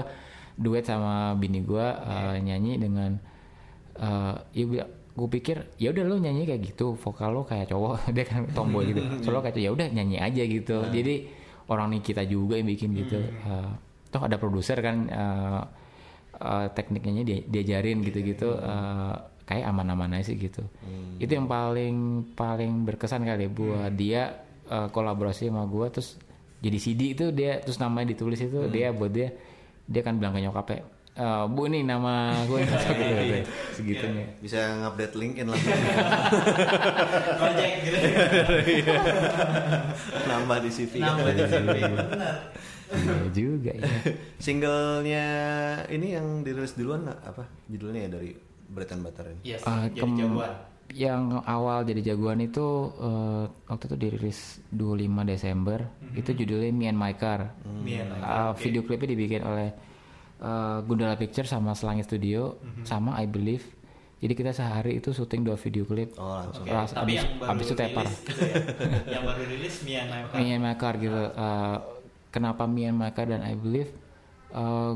duet 0.56 0.84
sama 0.84 1.36
bini 1.36 1.64
gue 1.64 1.84
eh, 1.84 2.36
nyanyi 2.40 2.80
dengan 2.80 3.12
eh 3.96 4.36
ya 4.52 4.84
gue 5.16 5.28
pikir 5.32 5.80
ya 5.80 5.96
udah 5.96 6.04
lo 6.04 6.16
nyanyi 6.20 6.44
kayak 6.44 6.60
gitu 6.60 6.92
vokal 7.00 7.32
lo 7.32 7.42
kayak 7.48 7.72
cowok 7.72 8.04
dia 8.16 8.24
kan 8.28 8.44
tomboy 8.52 8.92
gitu. 8.92 9.00
Solo 9.24 9.40
kayak 9.40 9.56
ya 9.56 9.72
udah 9.72 9.88
nyanyi 9.88 10.20
aja 10.20 10.42
gitu. 10.44 10.84
Jadi 10.92 11.14
orang 11.72 11.96
nih 11.96 12.02
kita 12.04 12.22
juga 12.28 12.60
yang 12.60 12.68
bikin 12.68 12.92
gitu 12.94 13.16
Eh, 13.18 13.70
toh 14.12 14.22
ada 14.22 14.36
produser 14.36 14.78
kan 14.84 15.08
eh, 15.08 15.62
eh, 16.36 16.66
tekniknya 16.76 17.24
dia 17.24 17.38
diajarin 17.48 18.04
gitu-gitu 18.04 18.60
eh, 18.60 19.14
kayak 19.48 19.66
aman-aman 19.72 20.20
aja 20.20 20.30
sih 20.30 20.36
gitu. 20.36 20.60
Itu 21.16 21.32
yang 21.32 21.48
paling 21.48 22.28
paling 22.36 22.84
berkesan 22.84 23.24
kali 23.24 23.48
buat 23.48 23.96
dia 23.96 24.45
eh, 24.66 24.88
kolaborasi 24.88 25.46
sama 25.46 25.64
gua 25.64 25.88
terus 25.88 26.16
jadi 26.56 26.76
CD 26.76 27.12
itu 27.12 27.30
dia 27.30 27.58
terus 27.58 27.76
namanya 27.76 28.10
ditulis 28.10 28.38
itu 28.38 28.66
dia 28.66 28.90
buat 28.90 29.08
dia 29.08 29.30
dia 29.84 30.00
kan 30.00 30.16
bilang 30.16 30.32
ke 30.32 30.40
nyokapnya 30.40 30.80
"Eh, 31.12 31.44
bu 31.48 31.64
ini 31.64 31.80
nama 31.80 32.28
gue 32.44 32.60
gitu, 32.60 32.76
segitunya 33.74 34.24
Bisa 34.36 34.58
ngupdate 34.76 35.14
LinkedIn 35.14 35.46
lah. 35.46 35.56
Project 37.38 37.72
gitu. 37.80 37.96
Nambah 40.28 40.56
di 40.60 40.70
CV. 40.70 40.92
Nambah 40.98 41.32
di 41.32 41.42
CV. 41.42 41.68
Benar. 41.88 42.34
Iya 42.86 43.16
juga 43.32 43.70
ya 43.74 43.82
Singlenya 44.38 45.24
ini 45.88 46.12
yang 46.12 46.40
dirilis 46.40 46.72
duluan 46.72 47.04
apa? 47.08 47.44
Judulnya 47.66 48.06
ya 48.06 48.10
dari 48.12 48.30
Bread 48.66 48.90
and 48.92 49.02
Butter 49.02 49.24
ini. 49.28 49.40
Yes, 49.42 49.62
Ah, 49.62 49.86
jadi 49.86 49.98
kem- 49.98 50.16
jagoan. 50.16 50.52
Yang 50.88 51.42
awal 51.42 51.82
jadi 51.82 52.00
jagoan 52.06 52.38
itu 52.40 52.62
eh, 52.94 53.44
waktu 53.66 53.84
itu 53.86 53.96
dirilis 53.98 54.38
25 54.68 54.92
Desember 55.24 55.78
itu 56.12 56.30
judulnya 56.32 56.70
Me 56.70 56.86
and 56.86 56.96
My 56.96 57.12
Car. 57.12 57.52
Me 57.76 57.98
and 57.98 58.08
My 58.08 58.18
Ah, 58.20 58.50
video 58.52 58.80
klipnya 58.80 59.08
dibikin 59.08 59.42
oleh 59.42 59.74
eh, 60.38 60.78
Gundala 60.82 61.14
Pictures 61.14 61.48
sama 61.48 61.72
Selangit 61.72 62.06
Studio 62.06 62.56
sama 62.82 63.16
I 63.16 63.26
Believe. 63.26 63.66
Jadi 64.16 64.32
kita 64.32 64.48
sehari 64.50 64.96
itu 64.96 65.10
syuting 65.10 65.44
dua 65.44 65.56
video 65.56 65.84
klip. 65.84 66.16
Oh, 66.16 66.40
langsung. 66.40 66.64
Ras- 66.64 66.90
tapi 66.90 67.12
abis- 67.12 67.20
yang 67.20 67.36
baru 67.36 67.50
abis 67.52 67.66
itu 67.66 67.74
tepar. 67.74 68.04
rilis 68.06 68.18
gitu 68.22 68.40
ya. 68.42 68.54
yang 69.12 69.22
baru 69.22 69.42
rilis 69.44 69.74
Me 69.82 69.92
and 69.94 70.08
My 70.08 70.20
Car. 70.22 70.34
Me 70.34 70.46
and 70.48 70.62
My 70.62 70.74
Car 70.74 70.94
gitu. 70.96 71.22
Eh, 71.28 71.76
kenapa 72.30 72.62
Me 72.64 72.82
and 72.84 72.96
My 72.96 73.10
Car 73.10 73.26
dan 73.26 73.42
I 73.42 73.52
Believe? 73.54 73.92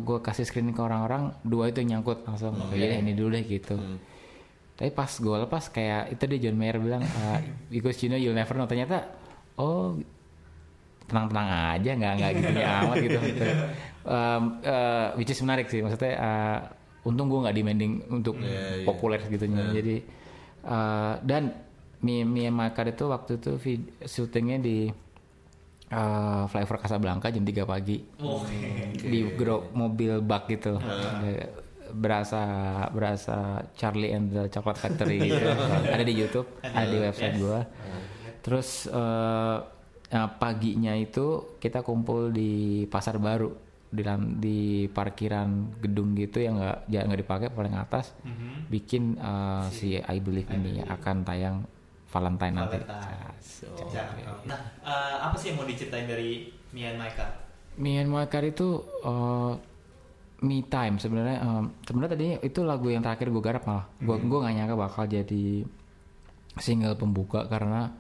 Gue 0.01 0.19
kasih 0.19 0.49
screening 0.49 0.73
ke 0.73 0.81
orang-orang 0.81 1.37
dua 1.43 1.69
itu 1.69 1.85
yang 1.85 2.01
nyangkut 2.01 2.25
langsung. 2.25 2.57
Oh, 2.57 2.73
iya. 2.73 2.97
ini 2.97 3.13
dulu 3.13 3.29
deh 3.31 3.45
gitu 3.45 3.77
tapi 4.81 4.97
pas 4.97 5.13
gue 5.13 5.37
lepas 5.45 5.65
kayak 5.69 6.17
itu 6.17 6.25
dia 6.25 6.39
John 6.49 6.57
Mayer 6.57 6.81
bilang 6.81 7.05
uh, 7.05 7.39
because 7.69 8.01
you 8.01 8.09
know 8.09 8.17
you'll 8.17 8.33
never 8.33 8.57
know. 8.57 8.65
Ternyata 8.65 9.13
oh 9.61 10.01
tenang-tenang 11.05 11.77
aja 11.77 11.91
nggak 12.01 12.13
nggak 12.17 12.31
gitu 12.33 12.49
amat 12.65 12.97
gitu, 12.97 13.19
gitu. 13.29 13.45
Um, 14.09 14.43
uh, 14.65 15.13
which 15.21 15.29
is 15.29 15.37
menarik 15.45 15.69
sih. 15.69 15.85
Maksudnya 15.85 16.17
uh, 16.17 16.59
untung 17.05 17.29
gue 17.29 17.45
nggak 17.45 17.57
demanding 17.57 17.93
untuk 18.09 18.41
populer 18.89 19.21
gitu 19.29 19.45
jadi 19.73 19.97
uh, 20.65 21.21
dan 21.21 21.53
Mi 22.01 22.25
Mi 22.25 22.49
Makar 22.49 22.97
itu 22.97 23.05
waktu 23.05 23.37
itu 23.37 23.61
vid- 23.61 23.93
syutingnya 24.01 24.57
di 24.57 24.89
uh, 25.93 26.45
flyover 26.49 26.81
Casablanca 26.81 27.29
jam 27.29 27.45
3 27.45 27.69
pagi. 27.69 28.01
Oh, 28.25 28.41
di 28.97 29.21
grup 29.37 29.77
mobil 29.77 30.25
bak 30.25 30.49
gitu 30.49 30.81
berasa 31.93 32.43
berasa 32.91 33.63
Charlie 33.75 34.15
and 34.15 34.31
the 34.33 34.45
Chocolate 34.51 34.79
Factory 34.79 35.19
gitu. 35.27 35.47
Ada 35.91 36.05
di 36.05 36.15
YouTube 36.15 36.49
ada 36.63 36.87
di 36.87 36.99
website 36.99 37.37
gua. 37.37 37.61
Terus 38.41 38.89
eh, 38.89 39.57
nah, 40.11 40.29
paginya 40.41 40.97
itu 40.97 41.57
kita 41.61 41.85
kumpul 41.85 42.33
di 42.33 42.85
pasar 42.89 43.21
baru 43.21 43.53
di 43.91 44.07
di 44.39 44.61
parkiran 44.87 45.83
gedung 45.83 46.15
gitu 46.15 46.39
yang 46.39 46.63
nggak 46.63 46.87
ya 46.87 47.03
nggak 47.03 47.21
dipakai 47.27 47.49
paling 47.51 47.75
atas. 47.77 48.15
Bikin 48.71 49.19
eh, 49.19 49.67
si 49.75 49.99
I 49.99 50.19
Believe 50.23 50.51
ini 50.55 50.81
akan 50.83 51.27
tayang 51.27 51.67
Valentine 52.11 52.55
nanti. 52.59 52.79
Valentine. 52.83 53.31
Cakep. 53.61 54.49
Nah, 54.49 54.61
eh, 54.83 55.17
apa 55.23 55.37
sih 55.39 55.55
yang 55.55 55.63
mau 55.63 55.67
diceritain 55.69 56.11
dari? 56.11 56.59
Me 57.79 57.99
and 57.99 58.11
My 58.11 58.27
Car? 58.31 58.47
Itu 58.47 58.83
uh, 59.03 59.55
me 60.41 60.65
time 60.65 60.97
sebenarnya 60.97 61.39
um, 61.45 61.65
sebenarnya 61.85 62.13
tadinya 62.17 62.37
itu 62.41 62.61
lagu 62.65 62.89
yang 62.89 63.05
terakhir 63.05 63.29
gue 63.29 63.43
garap 63.45 63.63
malah. 63.69 63.87
Gue 64.01 64.17
gue 64.21 64.39
nggak 64.41 64.55
nyangka 64.57 64.77
bakal 64.77 65.05
jadi 65.05 65.45
single 66.57 66.97
pembuka 66.97 67.47
karena 67.47 67.93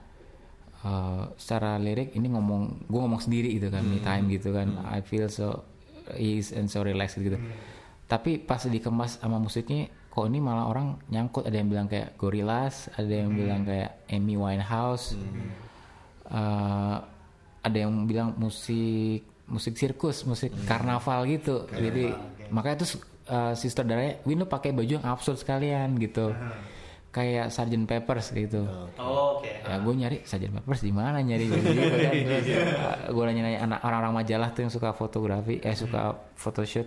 uh, 0.82 1.28
secara 1.36 1.76
lirik 1.76 2.16
ini 2.16 2.32
ngomong 2.32 2.88
gue 2.88 3.00
ngomong 3.00 3.20
sendiri 3.20 3.52
gitu 3.60 3.68
kan 3.68 3.84
me 3.84 4.00
time 4.00 4.26
gitu 4.32 4.56
kan. 4.56 4.80
I 4.88 5.04
feel 5.04 5.28
so 5.28 5.64
ease 6.16 6.56
and 6.56 6.66
so 6.66 6.80
relaxed 6.80 7.20
gitu. 7.20 7.36
Tapi 8.10 8.42
pas 8.42 8.58
dikemas 8.66 9.22
sama 9.22 9.38
musiknya 9.38 9.86
kok 10.10 10.26
ini 10.26 10.42
malah 10.42 10.66
orang 10.66 10.98
nyangkut. 11.12 11.46
Ada 11.46 11.56
yang 11.62 11.68
bilang 11.70 11.86
kayak 11.86 12.18
Gorillaz 12.18 12.90
ada 12.96 13.12
yang 13.12 13.30
bilang 13.36 13.62
kayak 13.62 14.02
Amy 14.10 14.34
Winehouse. 14.34 15.14
Eh, 16.30 16.96
ada 17.60 17.76
yang 17.76 18.08
bilang 18.08 18.32
musik 18.38 19.26
musik 19.50 19.74
sirkus, 19.74 20.22
musik 20.24 20.54
karnaval 20.64 21.26
gitu. 21.26 21.66
Jadi 21.68 22.14
makanya 22.54 22.82
itu 22.82 23.02
uh, 23.30 23.52
si 23.58 23.70
saudaranya 23.70 24.22
Wino 24.24 24.46
pakai 24.46 24.70
baju 24.70 24.98
yang 24.98 25.06
absurd 25.06 25.38
sekalian 25.42 25.98
gitu. 25.98 26.32
Kayak 27.10 27.50
Sgt. 27.50 27.90
Peppers 27.90 28.30
gitu. 28.30 28.62
Oh, 28.94 29.42
oke. 29.42 29.50
Ya 29.50 29.82
gue 29.82 29.94
nyari 29.98 30.22
Sgt. 30.22 30.46
Peppers 30.54 30.80
di 30.86 30.94
mana 30.94 31.18
nyari 31.18 31.50
gitu 31.54 31.66
kan. 31.74 32.14
Terus 32.14 32.46
gue 33.10 33.24
nanya-nanya 33.26 33.60
anak 33.66 33.78
orang-orang 33.82 34.14
majalah 34.22 34.48
tuh 34.54 34.62
yang 34.62 34.72
suka 34.72 34.94
fotografi, 34.94 35.58
eh 35.58 35.74
suka 35.74 36.14
photoshoot. 36.38 36.86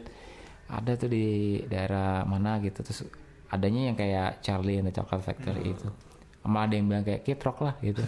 Ada 0.71 0.95
tuh 0.95 1.12
di 1.12 1.60
daerah 1.67 2.23
mana 2.23 2.63
gitu. 2.63 2.80
Terus 2.80 3.04
adanya 3.52 3.91
yang 3.91 3.99
kayak 3.99 4.39
Charlie 4.39 4.80
and 4.80 4.88
the 4.88 4.95
Chocolate 4.95 5.28
Factory 5.28 5.76
itu. 5.76 5.91
Sama 6.39 6.67
ada 6.67 6.76
yang 6.76 6.88
bilang 6.88 7.04
kayak 7.04 7.28
Kid 7.28 7.39
Rock 7.43 7.60
lah 7.63 7.76
gitu. 7.84 7.99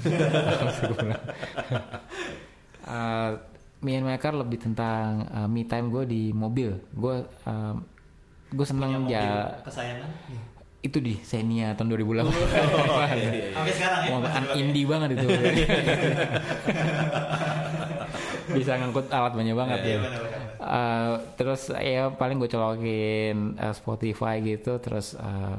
uh, 2.88 3.32
Me 3.86 4.02
and 4.02 4.06
My 4.10 4.18
Car 4.18 4.34
lebih 4.34 4.58
tentang 4.58 5.30
uh, 5.30 5.46
me 5.46 5.62
time 5.70 5.94
gue 5.94 6.04
di 6.10 6.34
mobil. 6.34 6.74
Gue 6.90 7.22
um, 7.46 7.86
gue 8.50 8.66
seneng 8.66 9.06
ya 9.06 9.62
kesayangan? 9.62 10.10
itu 10.86 10.98
di 11.02 11.14
Xenia 11.22 11.74
tahun 11.74 11.98
2008. 11.98 12.30
Sampai 13.54 13.74
sekarang 13.74 14.02
ya? 14.06 14.10
Wah, 14.14 14.20
masih 14.22 14.38
an 14.38 14.44
dipakai? 14.46 14.62
indie 14.62 14.86
banget 14.86 15.10
itu. 15.18 15.28
Bisa 18.58 18.78
ngangkut 18.78 19.10
alat 19.10 19.34
banyak 19.34 19.58
banget 19.58 19.80
Iya, 19.82 19.98
ya. 19.98 20.00
Uh, 20.62 21.14
terus 21.38 21.74
ya 21.74 22.14
paling 22.14 22.38
gue 22.38 22.50
colokin 22.50 23.58
uh, 23.58 23.74
Spotify 23.74 24.42
gitu 24.42 24.78
terus 24.82 25.18
uh, 25.18 25.58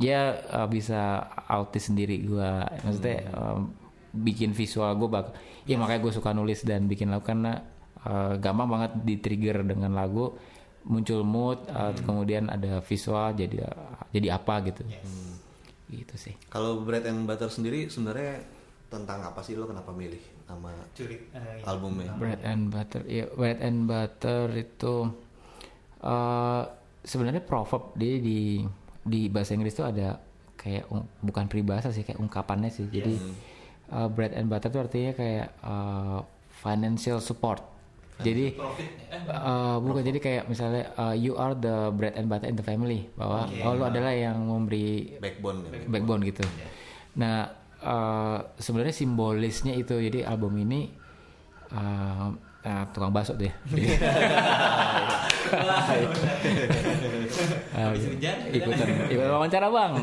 ya 0.00 0.36
uh, 0.50 0.68
bisa 0.68 1.24
autis 1.48 1.88
sendiri 1.88 2.20
gue 2.20 2.52
maksudnya 2.84 3.32
um, 3.32 3.72
bikin 4.12 4.52
visual 4.52 4.92
gue 5.00 5.08
bak 5.08 5.26
ya 5.64 5.80
makanya 5.80 6.00
gue 6.04 6.12
suka 6.12 6.36
nulis 6.36 6.62
dan 6.62 6.84
bikin 6.84 7.08
lagu 7.08 7.24
karena 7.24 7.64
uh, 8.04 8.36
gampang 8.36 8.68
banget 8.68 8.92
di 9.02 9.14
trigger 9.18 9.64
dengan 9.64 9.96
lagu 9.96 10.36
muncul 10.84 11.22
mood 11.22 11.58
uh, 11.70 11.94
kemudian 12.02 12.50
ada 12.50 12.82
visual 12.82 13.32
jadi 13.32 13.66
jadi 14.10 14.28
apa 14.36 14.54
gitu. 14.68 14.82
Gitu 15.88 16.14
sih. 16.18 16.34
Kalau 16.50 16.82
bread 16.82 17.06
and 17.06 17.24
butter 17.24 17.46
sendiri 17.46 17.86
sebenarnya 17.86 18.42
tentang 18.90 19.22
apa 19.24 19.40
sih? 19.40 19.54
Lo 19.54 19.70
kenapa 19.70 19.94
milih 19.94 20.20
nama 20.50 20.72
Curi, 20.92 21.16
uh, 21.32 21.38
ya. 21.38 21.64
albumnya 21.64 22.12
Bread 22.18 22.42
and 22.44 22.68
Butter 22.68 23.02
ya 23.08 23.24
Bread 23.32 23.58
and 23.64 23.88
Butter 23.88 24.52
itu 24.52 25.08
uh, 26.04 26.62
sebenarnya 27.00 27.40
proverb 27.40 27.96
dia 27.96 28.20
di 28.20 28.60
di 29.02 29.32
bahasa 29.32 29.56
Inggris 29.56 29.74
itu 29.74 29.86
ada 29.86 30.20
kayak 30.60 30.86
bukan 31.24 31.50
peribahasa 31.50 31.90
sih 31.90 32.06
kayak 32.06 32.22
ungkapannya 32.22 32.70
sih. 32.70 32.86
Jadi 32.86 33.18
uh, 33.92 34.08
bread 34.08 34.32
and 34.32 34.48
butter 34.48 34.72
itu 34.72 34.80
artinya 34.80 35.12
kayak 35.12 35.52
uh, 35.60 36.24
financial 36.64 37.20
support. 37.20 37.60
Jadi 38.22 38.54
uh, 39.26 39.82
bukan 39.82 40.06
jadi 40.06 40.22
kayak 40.22 40.44
misalnya 40.46 40.94
uh, 40.94 41.10
you 41.10 41.34
are 41.34 41.58
the 41.58 41.90
bread 41.90 42.14
and 42.14 42.30
butter 42.30 42.46
in 42.48 42.56
the 42.56 42.64
family. 42.64 43.10
Bahwa 43.18 43.50
okay. 43.50 43.66
oh 43.66 43.74
lu 43.76 43.84
adalah 43.84 44.14
yang 44.14 44.38
memberi 44.40 45.18
backbone 45.20 45.68
backbone, 45.68 45.92
backbone 45.92 46.22
gitu. 46.30 46.46
Yeah. 46.46 46.70
nah 47.12 47.52
uh, 47.84 48.40
sebenarnya 48.56 48.96
simbolisnya 48.96 49.76
itu 49.76 50.00
jadi 50.00 50.24
album 50.24 50.56
ini 50.56 50.96
uh, 51.76 52.32
uh, 52.64 52.84
tukang 52.94 53.12
bakso 53.12 53.36
deh. 53.36 53.52
Ikutan 58.52 58.88
ikutan 59.10 59.30
wawancara 59.32 59.66
bang 59.68 59.92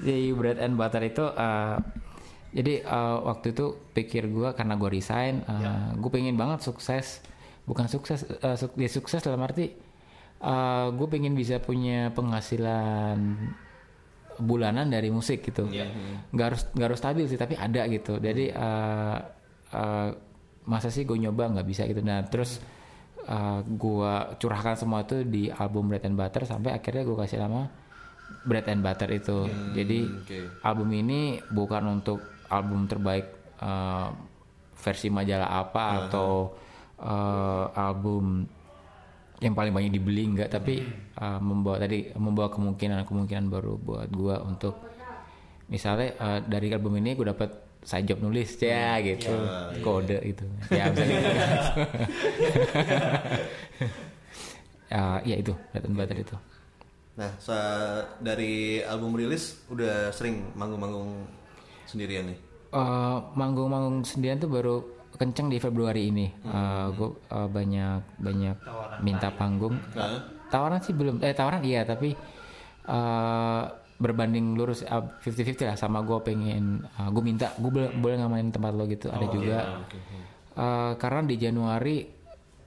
di 0.00 0.32
bread 0.36 0.60
and 0.60 0.76
butter 0.76 1.00
itu 1.00 1.24
uh, 1.24 1.80
jadi 2.56 2.84
uh, 2.88 3.20
waktu 3.28 3.52
itu 3.52 3.92
pikir 3.92 4.32
gue 4.32 4.48
karena 4.56 4.80
gue 4.80 4.88
resign 4.88 5.44
uh, 5.44 5.60
ya. 5.60 5.72
gue 5.92 6.10
pengen 6.12 6.40
banget 6.40 6.64
sukses. 6.64 7.20
Bukan 7.66 7.90
sukses 7.90 8.22
uh, 8.46 8.54
su 8.54 8.70
ya 8.78 8.86
sukses 8.86 9.20
dalam 9.20 9.42
arti 9.42 9.74
uh, 10.40 10.88
gue 10.94 11.06
pengen 11.10 11.36
bisa 11.36 11.58
punya 11.58 12.14
penghasilan 12.16 13.18
bulanan 14.40 14.88
dari 14.88 15.12
musik 15.12 15.44
gitu. 15.44 15.68
Yeah. 15.68 15.90
nggak 16.32 16.46
harus 16.46 16.62
nggak 16.76 16.86
harus 16.92 17.00
stabil 17.00 17.24
sih 17.28 17.36
tapi 17.36 17.60
ada 17.60 17.84
gitu. 17.90 18.16
Jadi 18.16 18.54
uh, 18.56 19.18
uh, 19.76 20.08
masa 20.64 20.88
sih 20.88 21.04
gue 21.04 21.18
nyoba 21.18 21.52
nggak 21.52 21.66
bisa 21.66 21.84
gitu. 21.84 22.00
Nah 22.00 22.24
terus 22.24 22.62
uh, 23.26 23.60
gue 23.66 24.12
curahkan 24.38 24.78
semua 24.78 25.04
itu 25.04 25.26
di 25.26 25.52
album 25.52 25.90
Bread 25.90 26.06
and 26.06 26.16
Butter 26.16 26.46
sampai 26.48 26.72
akhirnya 26.72 27.04
gue 27.04 27.16
kasih 27.18 27.42
nama 27.42 27.85
Bread 28.46 28.66
and 28.70 28.82
Butter 28.82 29.10
itu. 29.10 29.46
Hmm, 29.46 29.74
Jadi 29.74 29.98
okay. 30.22 30.44
album 30.62 30.90
ini 30.94 31.42
bukan 31.50 32.00
untuk 32.00 32.22
album 32.46 32.86
terbaik 32.86 33.26
uh, 33.58 34.14
versi 34.76 35.10
majalah 35.10 35.50
apa 35.66 35.82
uh 35.82 35.90
-huh. 35.90 36.00
atau 36.06 36.30
uh, 37.02 37.64
album 37.74 38.46
yang 39.36 39.52
paling 39.52 39.72
banyak 39.74 39.92
dibeli 39.92 40.24
enggak 40.24 40.48
tapi 40.48 40.80
uh, 41.20 41.36
membawa 41.42 41.76
tadi 41.76 42.08
membawa 42.16 42.48
kemungkinan-kemungkinan 42.48 43.52
baru 43.52 43.76
buat 43.76 44.08
gua 44.08 44.40
untuk 44.40 44.80
misalnya 45.68 46.14
uh, 46.16 46.38
dari 46.40 46.72
album 46.72 46.96
ini 46.96 47.18
gue 47.18 47.26
dapat 47.26 47.50
saya 47.82 48.02
job 48.02 48.18
nulis 48.22 48.58
ya 48.58 48.98
gitu 49.02 49.30
ya, 49.30 49.78
kode 49.82 50.18
itu 50.26 50.46
ya 50.74 50.90
misalnya 50.90 51.18
gitu. 51.22 51.42
uh, 54.94 55.18
ya 55.22 55.36
itu 55.38 55.52
Bread 55.70 55.84
and 55.86 55.96
Butter 55.98 56.18
itu 56.18 56.36
Nah, 57.16 57.32
dari 58.20 58.84
album 58.84 59.16
rilis 59.16 59.64
udah 59.72 60.12
sering 60.12 60.52
manggung-manggung 60.52 61.24
sendirian 61.88 62.28
nih? 62.28 62.38
Uh, 62.76 63.32
manggung-manggung 63.32 64.04
sendirian 64.04 64.36
tuh 64.36 64.52
baru 64.52 64.76
kenceng 65.16 65.48
di 65.48 65.56
Februari 65.56 66.12
ini. 66.12 66.28
Hmm. 66.44 66.52
Uh, 66.52 66.60
eh, 66.60 66.86
gue 66.92 67.10
uh, 67.32 67.48
banyak 67.48 68.00
banyak 68.20 68.56
tawaran 68.60 68.98
minta 69.00 69.28
panggung. 69.32 69.74
Nah. 69.96 70.20
Tawaran 70.52 70.80
sih 70.84 70.92
belum. 70.92 71.24
Eh 71.24 71.32
tawaran 71.32 71.64
iya 71.64 71.88
tapi 71.88 72.12
uh, 72.86 73.64
berbanding 73.96 74.52
lurus 74.52 74.84
uh, 74.84 75.16
fifty 75.24 75.64
lah 75.64 75.74
sama 75.74 76.04
gue 76.04 76.20
pengen 76.20 76.84
uh, 77.00 77.08
gue 77.08 77.22
minta 77.24 77.48
gue 77.56 77.72
boleh 77.72 77.90
boleh 77.96 78.16
ngamain 78.20 78.52
tempat 78.52 78.72
lo 78.76 78.84
gitu 78.84 79.08
oh, 79.08 79.16
ada 79.16 79.26
juga. 79.32 79.58
Iya, 79.64 79.76
okay. 79.88 80.00
uh, 80.60 80.92
karena 81.00 81.20
di 81.24 81.36
Januari 81.40 81.96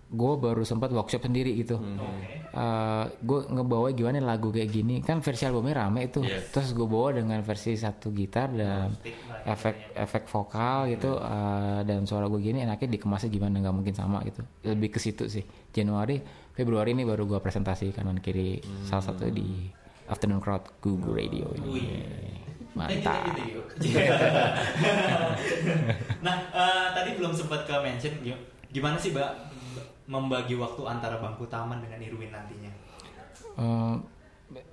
gue 0.10 0.34
baru 0.42 0.66
sempat 0.66 0.90
workshop 0.90 1.30
sendiri 1.30 1.54
gitu. 1.62 1.78
Hmm. 1.78 2.02
Uh, 2.02 2.10
eh, 2.50 3.06
gue 3.22 3.40
ngebawa 3.46 3.94
gimana 3.94 4.18
lagu 4.18 4.50
kayak 4.50 4.74
gini 4.74 5.06
kan 5.06 5.22
versi 5.22 5.46
albumnya 5.46 5.86
rame 5.86 6.10
itu. 6.10 6.26
Yes. 6.26 6.50
Terus 6.50 6.74
gue 6.74 6.88
bawa 6.90 7.14
dengan 7.14 7.38
versi 7.46 7.78
satu 7.78 8.10
gitar 8.10 8.50
dan 8.50 8.98
oh, 8.98 9.54
efek 9.54 9.94
efek 9.94 10.26
vokal 10.26 10.90
gitu 10.90 11.14
uh, 11.14 11.86
dan 11.86 12.10
suara 12.10 12.26
gue 12.26 12.42
gini 12.42 12.66
enaknya 12.66 12.98
dikemasnya 12.98 13.30
gimana 13.30 13.62
nggak 13.62 13.76
mungkin 13.76 13.94
sama 13.94 14.26
gitu. 14.26 14.42
Lebih 14.66 14.98
ke 14.98 15.00
situ 15.00 15.30
sih. 15.30 15.46
Januari, 15.70 16.18
Februari 16.58 16.98
ini 16.98 17.06
baru 17.06 17.30
gue 17.30 17.38
presentasi 17.38 17.94
kanan 17.94 18.18
kiri 18.18 18.58
hmm. 18.58 18.90
salah 18.90 19.14
satu 19.14 19.30
di 19.30 19.70
Afternoon 20.10 20.42
Crowd 20.42 20.82
Google 20.82 21.22
Radio 21.22 21.54
ini. 21.54 22.02
Mantap. 22.74 23.38
nah, 26.26 26.36
uh, 26.54 26.88
tadi 26.98 27.18
belum 27.18 27.34
sempat 27.34 27.66
ke 27.70 27.76
mention 27.82 28.14
gimana 28.70 28.98
sih, 28.98 29.14
Mbak? 29.14 29.59
Membagi 30.10 30.58
waktu 30.58 30.82
antara 30.90 31.22
bangku 31.22 31.46
taman 31.46 31.86
dengan 31.86 32.02
Irwin 32.02 32.34
nantinya? 32.34 32.72
Uh, 33.54 34.02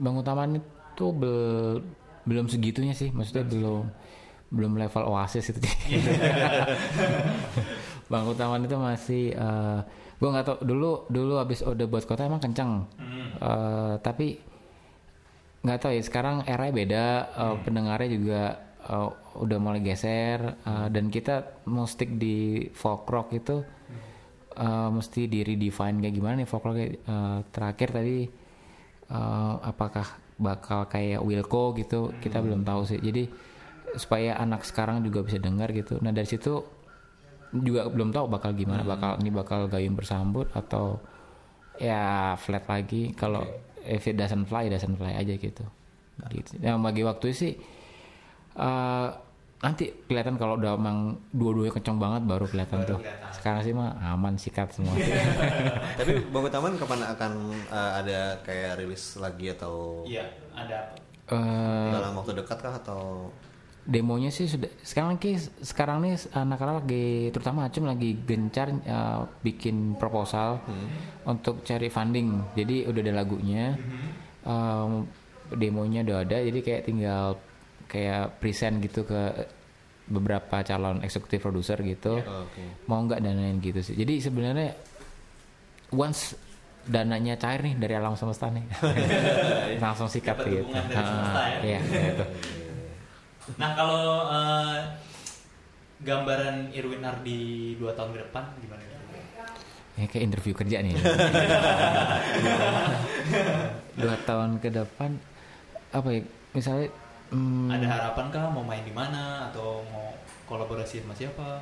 bangku 0.01 0.24
taman 0.24 0.57
itu 0.57 1.07
be 1.12 1.34
belum 2.26 2.49
segitunya 2.49 2.97
sih, 2.97 3.12
maksudnya 3.12 3.45
belum 3.45 3.84
belum 4.49 4.72
level 4.80 5.05
oasis 5.12 5.53
itu. 5.53 5.61
bangku 8.11 8.32
taman 8.32 8.64
itu 8.64 8.76
masih 8.80 9.24
uh, 9.37 9.45
eh, 9.45 9.78
gue 10.16 10.28
nggak 10.32 10.47
tau 10.49 10.57
dulu 10.64 11.05
dulu 11.12 11.37
abis 11.37 11.61
udah 11.68 11.84
buat 11.84 12.09
kota 12.09 12.24
emang 12.24 12.41
kenceng, 12.41 12.89
hmm. 12.97 13.28
uh, 13.45 13.95
tapi 14.01 14.41
nggak 15.61 15.78
tahu 15.84 15.93
ya 15.93 16.03
sekarang 16.03 16.49
era 16.49 16.72
beda. 16.72 17.07
Uh, 17.37 17.57
pendengarnya 17.61 18.09
juga 18.09 18.43
uh, 18.89 19.12
udah 19.37 19.59
mulai 19.61 19.84
geser. 19.84 20.57
Uh, 20.64 20.89
dan 20.89 21.12
kita 21.12 21.61
mau 21.68 21.84
stick 21.84 22.16
di 22.16 22.72
folk 22.72 23.05
rock 23.05 23.37
itu 23.37 23.61
hmm 23.61 23.76
uh, 24.57 24.90
mesti 24.90 25.28
di 25.28 25.44
redefine 25.44 26.00
kayak 26.00 26.14
gimana 26.16 26.34
nih 26.42 26.48
vokal 26.48 26.72
kayak 26.74 26.92
uh, 27.07 27.40
terakhir 27.52 27.88
tadi 27.92 28.18
uh, 29.12 29.54
apakah 29.62 30.07
bakal 30.36 30.88
kayak 30.88 31.20
Wilco 31.24 31.72
gitu? 31.76 32.12
Hmm. 32.12 32.16
kita 32.20 32.38
belum 32.40 32.64
tahu 32.64 32.82
sih. 32.88 33.00
Jadi 33.00 33.28
supaya 33.96 34.36
anak 34.36 34.64
sekarang 34.64 35.00
juga 35.04 35.24
bisa 35.24 35.40
dengar 35.40 35.72
gitu. 35.72 35.96
Nah 36.04 36.12
dari 36.12 36.28
situ 36.28 36.61
juga 37.57 37.88
belum 37.88 38.12
tahu 38.12 38.26
bakal 38.28 38.52
gimana. 38.52 38.84
Hmm. 38.84 38.92
bakal 38.92 39.11
ini 39.20 39.30
bakal 39.32 39.61
gayung 39.68 39.96
bersambut 39.96 40.52
atau 40.52 41.00
ya 41.80 42.36
flat 42.36 42.68
lagi. 42.68 43.16
Kalau 43.16 43.44
okay. 43.44 43.96
if 43.96 44.04
it 44.09 44.16
doesn't 44.16 44.48
fly 44.48 44.68
doesn't 44.68 44.96
fly 44.96 45.16
aja 45.16 45.36
gitu. 45.36 45.64
Gitu. 46.32 46.61
Yang 46.64 46.76
bagi 46.80 47.02
waktu 47.04 47.26
sih 47.32 47.52
uh, 48.57 49.26
nanti 49.57 49.88
kelihatan 50.04 50.36
kalau 50.36 50.61
udah 50.61 50.76
emang 50.76 51.16
dua-duanya 51.32 51.72
kenceng 51.72 51.96
banget 51.96 52.22
baru 52.28 52.44
kelihatan 52.44 52.84
baru 52.84 52.90
tuh. 52.92 52.98
Kelihatan. 53.00 53.32
Sekarang 53.32 53.61
sih 53.64 53.72
mah 53.72 53.90
aman 54.12 54.34
sikat 54.36 54.68
semua. 54.76 54.92
Tapi 56.00 56.12
Bangun 56.28 56.52
Taman 56.52 56.76
kapan 56.76 57.00
akan 57.09 57.32
uh, 57.72 57.92
ada 58.04 58.36
kayak 58.44 58.84
rilis 58.84 59.16
lagi 59.16 59.52
atau? 59.57 60.04
Iya, 60.04 60.28
ada. 60.52 60.92
Uh, 61.26 61.90
dalam 61.90 62.12
waktu 62.20 62.36
dekat 62.36 62.59
kah 62.61 62.74
atau? 62.76 63.32
Demonya 63.86 64.34
sih 64.34 64.50
sudah 64.50 64.66
sekarang 64.82 65.14
lagi 65.14 65.38
sekarang 65.62 66.02
nih 66.02 66.18
anak-anak 66.34 66.82
lagi 66.82 67.30
terutama 67.30 67.70
Acum 67.70 67.86
lagi 67.86 68.18
gencar 68.18 68.74
uh, 68.82 69.30
bikin 69.46 69.94
proposal 69.94 70.59
hmm. 70.66 70.88
untuk 71.30 71.62
cari 71.62 71.86
funding. 71.86 72.50
Jadi 72.59 72.82
udah 72.82 73.00
ada 73.00 73.14
lagunya. 73.14 73.78
Hmm. 73.78 74.09
Um, 74.46 74.92
demonya 75.46 76.02
udah 76.02 76.26
ada 76.26 76.42
jadi 76.42 76.59
kayak 76.59 76.82
tinggal 76.90 77.38
kayak 77.87 78.43
present 78.43 78.82
gitu 78.82 79.07
ke 79.07 79.47
beberapa 80.07 80.62
calon 80.62 81.03
eksekutif 81.03 81.43
produser 81.43 81.82
gitu 81.82 82.22
yeah. 82.22 82.47
okay. 82.47 82.68
mau 82.87 83.03
nggak 83.03 83.18
danain 83.18 83.59
gitu 83.59 83.82
sih 83.82 83.99
jadi 83.99 84.22
sebenarnya 84.22 84.70
once 85.91 86.39
dananya 86.87 87.34
cair 87.34 87.66
nih 87.66 87.74
dari 87.74 87.95
alam 87.99 88.14
semesta 88.14 88.47
nih 88.47 88.62
langsung 89.82 90.07
sikat 90.07 90.39
Dapat 90.39 90.51
gitu 90.55 90.70
dari 90.70 91.03
semesta, 91.03 91.43
ya? 91.43 91.59
iya, 91.66 91.80
gitu. 91.82 92.24
nah 93.59 93.70
kalau 93.74 94.30
uh, 94.30 94.78
gambaran 96.07 96.70
Irwin 96.70 97.03
Ardi 97.03 97.74
dua 97.74 97.91
tahun 97.99 98.14
ke 98.14 98.18
depan 98.30 98.45
gimana 98.62 98.82
ya 99.97 100.07
kayak 100.07 100.24
interview 100.28 100.55
kerja 100.55 100.78
nih 100.84 100.95
dua 103.99 104.14
tahun 104.28 104.61
ke 104.62 104.68
depan 104.70 105.11
apa 105.91 106.09
ya 106.12 106.20
misalnya 106.53 106.87
Hmm. 107.31 107.66
Ada 107.72 107.87
harapan 107.91 108.24
kah 108.31 108.47
mau 108.55 108.62
main 108.62 108.87
di 108.87 108.95
mana 108.95 109.51
atau 109.51 109.83
mau 109.91 110.14
kolaborasi 110.47 111.03
sama 111.03 111.14
siapa? 111.16 111.59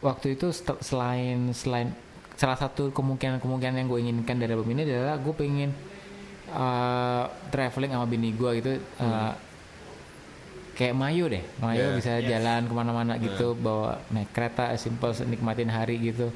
Waktu 0.00 0.34
itu 0.40 0.48
selain 0.80 1.52
selain 1.52 1.92
salah 2.36 2.56
satu 2.56 2.90
kemungkinan-kemungkinan 2.90 3.74
yang 3.84 3.88
gue 3.88 4.00
inginkan 4.02 4.36
dari 4.40 4.50
album 4.56 4.72
ini 4.72 4.88
adalah 4.88 5.20
gue 5.20 5.34
pengen 5.36 5.70
uh, 6.50 7.24
traveling 7.52 7.92
sama 7.92 8.06
bini 8.08 8.32
gue 8.34 8.50
gitu 8.58 8.72
uh, 8.98 9.04
hmm. 9.04 9.32
kayak 10.74 10.94
Mayu 10.96 11.28
deh 11.28 11.44
Mayu 11.60 11.92
yeah, 11.92 11.94
bisa 11.94 12.12
yes. 12.18 12.28
jalan 12.28 12.66
ke 12.66 12.72
mana-mana 12.74 13.14
yeah. 13.14 13.24
gitu 13.30 13.54
bawa 13.54 14.00
naik 14.10 14.32
kereta 14.32 14.72
simple 14.80 15.12
nikmatin 15.28 15.70
hari 15.70 16.00
gitu 16.00 16.32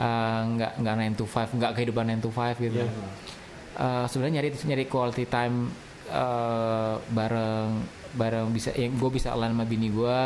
uh, 0.00 0.40
nggak 0.56 0.72
nggak 0.82 0.94
nine 0.98 1.14
to 1.14 1.28
five 1.28 1.52
nggak 1.52 1.72
kehidupan 1.78 2.04
nine 2.08 2.22
to 2.24 2.32
five 2.32 2.56
gitu 2.58 2.82
yeah. 2.82 3.78
uh, 3.78 4.04
sebenarnya 4.08 4.42
nyari 4.42 4.48
nyari 4.66 4.84
quality 4.88 5.28
time 5.28 5.70
uh, 6.10 7.00
bareng 7.10 7.82
bareng 8.16 8.48
bisa 8.50 8.72
yang 8.72 8.96
gue 8.96 9.10
bisa 9.12 9.36
align 9.36 9.52
sama 9.52 9.64
bini 9.68 9.92
gue 9.92 10.20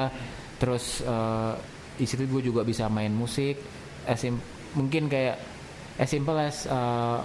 terus 0.60 1.00
uh, 1.02 1.56
di 2.00 2.08
situ 2.08 2.24
gue 2.24 2.40
juga 2.40 2.64
bisa 2.64 2.88
main 2.88 3.12
musik. 3.12 3.60
As 4.08 4.24
mungkin 4.72 5.12
kayak 5.12 5.36
as 6.00 6.08
simple 6.08 6.36
as 6.40 6.64
uh, 6.64 7.20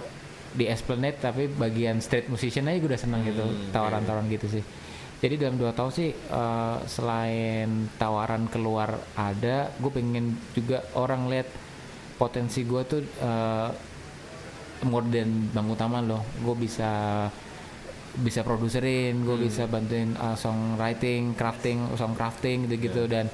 di 0.52 0.68
Esplanade 0.68 1.20
tapi 1.20 1.48
bagian 1.48 2.00
street 2.00 2.28
musician 2.28 2.68
aja 2.68 2.80
gue 2.80 2.90
udah 2.92 3.00
seneng 3.00 3.24
gitu 3.24 3.44
hmm, 3.44 3.72
tawaran-tawaran 3.72 4.28
gitu 4.28 4.60
sih. 4.60 4.64
Jadi 5.16 5.40
dalam 5.40 5.56
dua 5.56 5.72
tahun 5.72 5.92
sih 5.96 6.12
uh, 6.12 6.84
selain 6.84 7.88
tawaran 7.96 8.52
keluar 8.52 9.00
ada 9.16 9.72
gue 9.80 9.88
pengen 9.88 10.36
juga 10.52 10.84
orang 10.92 11.28
lihat 11.32 11.48
potensi 12.20 12.64
gue 12.68 12.82
tuh 12.84 13.00
uh, 13.24 13.68
more 14.84 15.08
than 15.08 15.48
bang 15.56 15.68
utama 15.72 16.04
loh. 16.04 16.20
Gue 16.44 16.68
bisa 16.68 17.24
bisa 18.16 18.40
produserin 18.40 19.24
gue 19.24 19.36
hmm. 19.36 19.44
bisa 19.44 19.68
bantuin 19.68 20.16
uh, 20.16 20.32
songwriting 20.32 21.36
crafting 21.36 21.84
song 22.00 22.16
crafting 22.16 22.64
gitu 22.64 22.76
gitu 22.88 23.02
yeah. 23.04 23.12
dan 23.12 23.26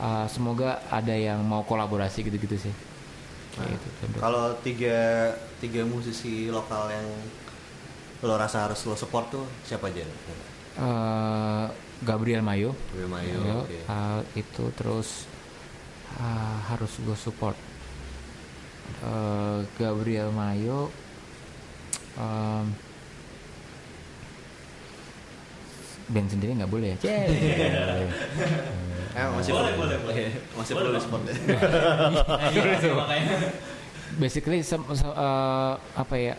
uh, 0.00 0.26
semoga 0.28 0.84
ada 0.92 1.16
yang 1.16 1.40
mau 1.40 1.64
kolaborasi 1.64 2.28
gitu 2.28 2.36
gitu 2.36 2.68
sih 2.68 2.74
nah, 3.56 3.64
gitu, 3.72 3.88
kalau 4.20 4.52
tiga 4.60 5.32
tiga 5.64 5.82
musisi 5.88 6.52
lokal 6.52 6.92
yang 6.92 7.08
lo 8.20 8.34
rasa 8.36 8.68
harus 8.68 8.84
lo 8.84 8.98
support 8.98 9.32
tuh 9.32 9.46
siapa 9.64 9.88
aja 9.88 10.04
uh, 10.82 11.66
Gabriel 12.04 12.44
Mayo 12.44 12.76
Gabriel 12.92 13.10
Mayo, 13.10 13.38
Mayo 13.40 13.58
okay. 13.64 13.82
uh, 13.88 14.20
itu 14.36 14.64
terus 14.76 15.24
uh, 16.20 16.58
harus 16.68 16.92
gue 17.00 17.16
support 17.16 17.56
uh, 19.06 19.64
Gabriel 19.80 20.28
Mayo 20.36 20.92
um, 22.18 22.87
band 26.08 26.28
sendiri 26.32 26.56
nggak 26.56 26.72
boleh 26.72 26.96
ya? 26.96 26.98
eh, 29.18 29.26
masih 29.34 29.52
boleh, 29.52 29.72
boleh, 29.76 29.96
boleh. 30.00 30.26
Masih 30.56 30.72
boleh, 30.74 30.88
boleh 30.94 31.02
sport. 31.02 31.22
Basically, 34.18 34.60
sem, 34.64 34.80
sem, 34.94 35.08
uh, 35.12 35.74
apa 35.76 36.14
ya? 36.16 36.34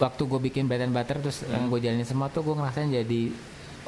Waktu 0.00 0.22
gue 0.24 0.40
bikin 0.50 0.64
bread 0.64 0.82
and 0.82 0.96
butter 0.96 1.20
terus 1.20 1.44
hmm. 1.44 1.52
yang 1.52 1.62
gue 1.68 1.78
jalanin 1.84 2.08
semua 2.08 2.32
tuh 2.32 2.40
gue 2.42 2.56
ngerasain 2.56 2.88
jadi 2.88 3.22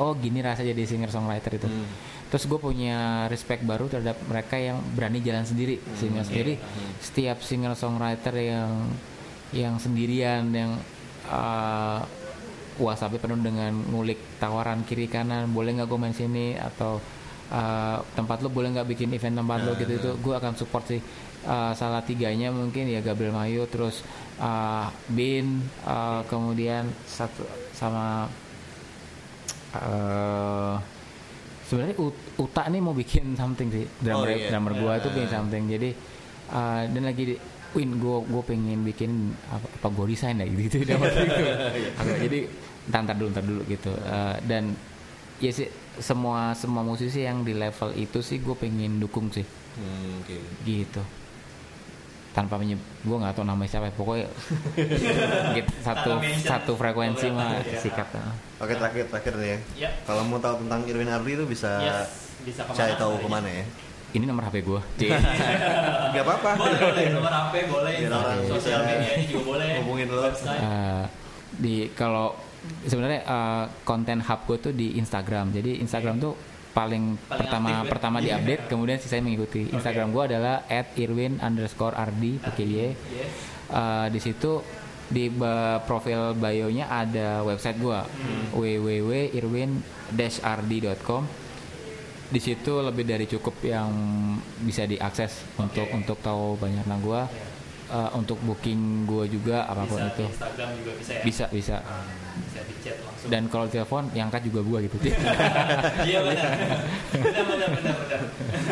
oh 0.00 0.12
gini 0.16 0.40
rasa 0.44 0.62
jadi 0.64 0.82
singer 0.84 1.10
songwriter 1.10 1.56
itu. 1.56 1.68
Hmm. 1.68 1.88
Terus 2.28 2.44
gue 2.48 2.60
punya 2.60 3.28
respect 3.28 3.64
baru 3.64 3.88
terhadap 3.88 4.16
mereka 4.28 4.56
yang 4.56 4.80
berani 4.96 5.20
jalan 5.24 5.44
sendiri, 5.44 5.80
hmm. 5.80 5.96
singer 5.96 6.24
sendiri. 6.28 6.54
Hmm. 6.60 6.92
Setiap 7.00 7.38
singer 7.40 7.72
songwriter 7.74 8.36
yang 8.36 8.92
yang 9.52 9.76
sendirian 9.76 10.48
yang 10.52 10.80
uh, 11.28 12.04
WhatsApp 12.80 13.20
penuh 13.20 13.40
dengan 13.40 13.72
ngulik 13.72 14.40
tawaran 14.40 14.86
kiri 14.88 15.10
kanan 15.10 15.52
boleh 15.52 15.76
nggak 15.76 15.88
gue 15.88 15.98
main 16.00 16.16
sini? 16.16 16.56
Atau 16.56 17.02
uh, 17.52 17.96
tempat 18.16 18.40
lo 18.40 18.48
boleh 18.48 18.72
nggak 18.72 18.88
bikin 18.88 19.12
event 19.12 19.42
tempat 19.42 19.58
lo 19.66 19.72
gitu? 19.76 19.92
Itu 19.92 20.10
gue 20.20 20.34
akan 20.36 20.52
support 20.56 20.88
sih. 20.88 21.00
Uh, 21.42 21.74
salah 21.74 22.06
tiganya 22.06 22.54
mungkin 22.54 22.86
ya 22.86 23.02
Gabriel 23.02 23.34
Mayu 23.34 23.66
terus 23.66 24.06
uh, 24.38 24.86
Bin 25.10 25.58
uh, 25.82 26.22
kemudian 26.30 26.86
satu 27.02 27.42
sama 27.74 28.30
uh, 29.74 30.78
sebenarnya 31.66 31.98
Uta 32.38 32.62
nih 32.70 32.78
mau 32.78 32.94
bikin 32.94 33.34
something 33.34 33.68
sih. 33.74 33.84
Drummer 33.98 34.28
oh, 34.28 34.36
iya. 34.36 34.48
drummer 34.54 34.72
gue 34.76 34.86
yeah. 34.86 35.00
itu 35.02 35.08
bikin 35.10 35.30
something. 35.34 35.64
Jadi 35.66 35.90
uh, 36.52 36.82
dan 36.86 37.02
lagi 37.02 37.22
di, 37.32 37.34
Win 37.72 37.96
gue 37.96 38.18
gue 38.28 38.42
pengen 38.44 38.84
bikin 38.84 39.32
apa, 39.48 39.64
apa 39.64 39.88
gue 39.88 40.06
desain 40.12 40.36
ya 40.36 40.44
gitu 40.44 40.84
gitu 40.84 40.92
agak 42.00 42.16
jadi 42.20 42.38
ntar 42.92 43.16
dulu 43.16 43.28
ntar 43.32 43.44
dulu 43.46 43.62
gitu. 43.70 43.92
Uh, 44.04 44.36
dan 44.44 44.76
ya 45.38 45.50
sih 45.54 45.70
semua 46.00 46.52
semua 46.52 46.82
musisi 46.84 47.24
yang 47.24 47.46
di 47.46 47.56
level 47.56 47.92
itu 47.96 48.20
sih 48.20 48.42
gue 48.42 48.56
pengen 48.56 49.00
dukung 49.00 49.32
sih. 49.32 49.44
Hmm, 49.72 50.20
okay. 50.20 50.40
gitu. 50.68 51.00
Tanpa 52.32 52.56
menyebut 52.60 52.84
gue 53.02 53.16
nggak 53.18 53.34
tahu 53.36 53.44
namanya 53.44 53.70
siapa 53.76 53.92
pokoknya 53.92 54.28
gitu, 55.58 55.72
satu 55.84 56.10
satu 56.40 56.72
frekuensi 56.78 57.28
mah 57.28 57.60
ya. 57.60 57.76
sikat 57.76 58.08
oke 58.62 58.72
terakhir 58.78 59.04
terakhir 59.10 59.34
nih 59.36 59.58
ya, 59.74 59.90
kalau 60.06 60.22
mau 60.24 60.38
tahu 60.38 60.62
tentang 60.64 60.86
Irwin 60.86 61.10
Ardi 61.10 61.34
itu 61.34 61.44
bisa 61.44 61.82
yes, 61.82 62.38
bisa 62.46 62.62
cari 62.72 62.94
tahu 62.94 63.18
ke 63.18 63.28
mana 63.28 63.50
ya 63.50 63.66
ini 64.12 64.24
nomor 64.28 64.44
HP 64.48 64.56
gue. 64.64 64.80
Gak 66.14 66.24
apa-apa. 66.24 66.50
Boleh, 66.60 66.78
boleh. 66.78 67.04
Nomor 67.16 67.32
HP 67.32 67.54
boleh. 67.72 67.94
Sosial 68.48 68.80
media 68.84 69.16
juga 69.24 69.44
boleh. 69.56 69.80
Hubungin 69.80 70.06
lo. 70.12 70.28
Uh, 70.28 71.08
di 71.56 71.88
kalau 71.96 72.36
sebenarnya 72.86 73.20
uh, 73.24 73.64
konten 73.82 74.20
hub 74.20 74.44
gue 74.44 74.58
tuh 74.70 74.74
di 74.76 75.00
Instagram. 75.00 75.52
Jadi 75.56 75.80
Instagram 75.80 76.20
okay. 76.20 76.24
tuh 76.28 76.36
paling, 76.72 77.20
paling 77.28 77.40
pertama 77.40 77.68
aktif, 77.68 77.84
ya? 77.84 77.90
pertama 77.90 78.16
yeah. 78.20 78.36
diupdate, 78.36 78.62
kemudian 78.68 78.98
sisanya 79.00 79.22
mengikuti. 79.24 79.60
Okay. 79.68 79.76
Instagram 79.76 80.12
gue 80.12 80.24
adalah 80.32 80.62
@irwin 80.96 81.40
underscore 81.40 81.94
ardi 81.96 82.38
pakai 82.38 82.66
y. 82.68 82.94
Uh, 83.72 84.08
di 84.12 84.20
situ 84.20 84.62
di 85.12 85.28
profil 85.84 86.32
bio-nya 86.32 86.88
ada 86.88 87.44
website 87.44 87.76
gue 87.76 88.00
hmm. 88.00 88.56
www.irwin-rd.com 88.56 91.41
di 92.32 92.40
situ 92.40 92.72
lebih 92.80 93.04
dari 93.04 93.28
cukup 93.28 93.60
yang 93.60 93.92
bisa 94.64 94.88
diakses 94.88 95.44
okay. 95.44 95.60
untuk 95.60 95.86
untuk 95.92 96.18
tahu 96.24 96.56
banyak 96.56 96.80
tentang 96.88 97.04
gua. 97.04 97.22
Yeah. 97.28 97.50
uh, 97.92 98.10
untuk 98.16 98.40
booking 98.40 99.04
gua 99.04 99.28
juga 99.28 99.68
apa 99.68 99.84
pun 99.84 100.00
bisa, 100.00 100.12
itu. 100.16 100.24
Instagram 100.32 100.68
juga 100.80 100.92
bisa 100.96 101.12
ya? 101.12 101.22
Bisa 101.28 101.44
bisa. 101.52 101.76
Hmm, 101.84 102.40
bisa 102.48 102.60
di 102.64 102.74
chat 102.80 102.96
langsung. 103.04 103.28
Dan 103.28 103.42
kalau 103.52 103.68
telepon 103.68 104.08
yang 104.16 104.32
angkat 104.32 104.48
juga 104.48 104.64
gua 104.64 104.80
gitu. 104.80 104.96
Iya 106.08 106.18
benar. 106.24 106.48
Benar 107.12 107.44
benar 107.44 107.68
benar 107.76 108.20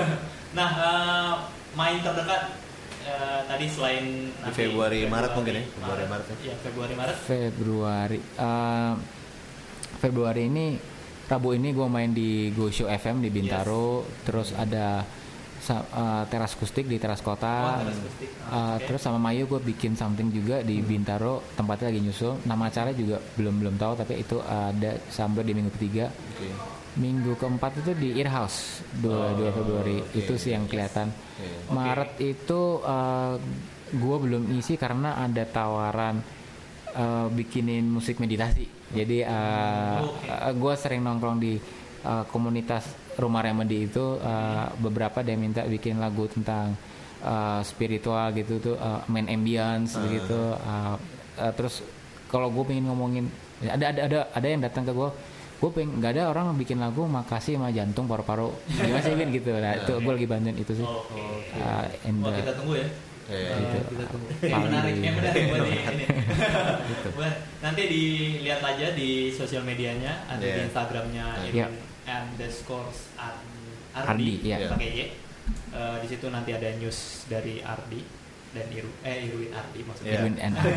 nah 0.58 0.70
uh, 0.82 1.32
main 1.78 2.02
terdekat 2.02 2.58
uh, 3.06 3.40
tadi 3.46 3.70
selain 3.70 4.34
di 4.34 4.50
Februari, 4.50 5.06
Februari 5.06 5.12
Maret 5.12 5.32
mungkin 5.36 5.52
ya? 5.54 5.64
Februari 5.68 6.04
Maret. 6.08 6.26
Ya? 6.26 6.54
Februari 6.64 6.94
Maret. 6.96 7.16
Februari. 7.28 8.18
Uh, 8.34 8.94
Februari 10.00 10.42
ini 10.48 10.66
Rabu 11.30 11.54
ini 11.54 11.70
gue 11.70 11.86
main 11.86 12.10
di 12.10 12.50
Go 12.50 12.74
Show 12.74 12.90
FM 12.90 13.22
di 13.22 13.30
Bintaro, 13.30 14.02
yes. 14.02 14.26
terus 14.26 14.48
ada 14.50 15.06
uh, 15.70 16.26
teras 16.26 16.58
kustik 16.58 16.90
di 16.90 16.98
teras 16.98 17.22
kota, 17.22 17.78
oh, 17.78 17.86
teras 17.86 17.98
uh, 18.50 18.74
okay. 18.74 18.90
terus 18.90 19.00
sama 19.06 19.22
Mayu 19.22 19.46
gue 19.46 19.62
bikin 19.62 19.94
something 19.94 20.34
juga 20.34 20.66
di 20.66 20.82
hmm. 20.82 20.90
Bintaro, 20.90 21.38
tempatnya 21.54 21.94
lagi 21.94 22.02
nyusul. 22.02 22.34
Nama 22.42 22.64
acara 22.66 22.90
juga 22.90 23.22
belum 23.38 23.62
belum 23.62 23.74
tahu, 23.78 23.92
tapi 24.02 24.18
itu 24.18 24.42
ada 24.42 24.98
sampai 25.06 25.46
di 25.46 25.52
minggu 25.54 25.70
ketiga. 25.78 26.10
Okay. 26.10 26.50
Minggu 26.98 27.38
keempat 27.38 27.78
itu 27.78 27.94
di 27.94 28.18
Ear 28.18 28.34
House 28.34 28.82
2, 28.98 29.06
oh, 29.06 29.54
Februari 29.54 30.02
okay. 30.02 30.26
itu 30.26 30.34
sih 30.34 30.50
yang 30.50 30.66
kelihatan. 30.66 31.14
Okay. 31.14 31.70
Maret 31.70 32.12
itu 32.26 32.82
uh, 32.82 33.38
gue 33.94 34.16
belum 34.18 34.50
isi 34.58 34.74
karena 34.74 35.14
ada 35.22 35.46
tawaran 35.46 36.39
uh, 36.94 37.26
bikinin 37.30 37.86
musik 37.86 38.18
meditasi. 38.18 38.66
Jadi 38.90 39.22
uh, 39.22 40.00
uh, 40.02 40.52
gue 40.52 40.74
sering 40.74 41.02
nongkrong 41.04 41.38
di 41.38 41.54
uh, 42.04 42.24
komunitas 42.28 42.86
rumah 43.20 43.44
remedi 43.44 43.86
itu 43.86 44.18
uh, 44.18 44.66
beberapa 44.80 45.20
dia 45.20 45.36
minta 45.36 45.62
bikin 45.66 46.00
lagu 46.00 46.26
tentang 46.26 46.74
uh, 47.22 47.60
spiritual 47.62 48.32
gitu 48.32 48.58
tuh 48.58 48.76
uh, 48.80 49.04
main 49.12 49.28
ambience 49.28 49.94
uh. 49.94 50.04
gitu 50.08 50.40
uh, 50.56 50.96
uh, 51.36 51.52
terus 51.52 51.84
kalau 52.32 52.48
gue 52.48 52.64
pengen 52.64 52.88
ngomongin 52.88 53.26
ada 53.60 53.92
ada 53.92 54.00
ada 54.08 54.18
ada 54.32 54.46
yang 54.46 54.62
datang 54.64 54.88
ke 54.88 54.92
gue 54.94 55.10
gue 55.60 55.70
pengen 55.76 56.00
nggak 56.00 56.12
ada 56.16 56.22
orang 56.32 56.56
bikin 56.56 56.80
lagu 56.80 57.04
makasih 57.04 57.60
sama 57.60 57.68
jantung 57.68 58.08
paru-paru. 58.08 58.48
Gimana 58.64 59.04
sih 59.04 59.12
gitu. 59.12 59.52
Nah 59.52 59.76
itu 59.76 59.92
gue 60.00 60.12
lagi 60.16 60.24
bantuin 60.24 60.56
itu 60.56 60.72
sih. 60.72 60.86
Oh, 60.88 61.04
okay. 61.04 61.60
uh, 61.60 62.24
oh, 62.24 62.32
kita 62.32 62.52
tunggu 62.56 62.80
ya 62.80 62.88
Yeah. 63.30 63.56
Gitu. 63.62 64.18
Yang 64.44 64.62
menarik, 64.66 64.94
yang 64.98 65.16
menarik 65.16 65.42
buat 65.48 65.62
ini. 65.70 66.06
gitu. 66.90 67.08
Nanti 67.64 67.82
dilihat 67.86 68.60
aja 68.60 68.86
di 68.92 69.30
sosial 69.30 69.62
medianya, 69.62 70.26
ada 70.26 70.42
yeah. 70.42 70.56
di 70.58 70.60
Instagramnya 70.66 71.26
yeah. 71.54 71.70
underscore 72.04 72.90
Ardi, 73.90 74.42
yeah. 74.42 74.70
pakai 74.70 74.88
Y. 74.90 75.00
Uh, 75.70 75.98
di 76.02 76.06
situ 76.10 76.26
nanti 76.30 76.54
ada 76.54 76.66
news 76.78 77.26
dari 77.26 77.62
Ardi 77.62 78.02
dan 78.50 78.66
Iru, 78.74 78.90
eh 79.06 79.30
Irwin 79.30 79.50
Ardi 79.54 79.80
maksudnya. 79.86 80.10
Yeah. 80.10 80.22
Irwin 80.22 80.36
and 80.42 80.54
Ardi. 80.58 80.74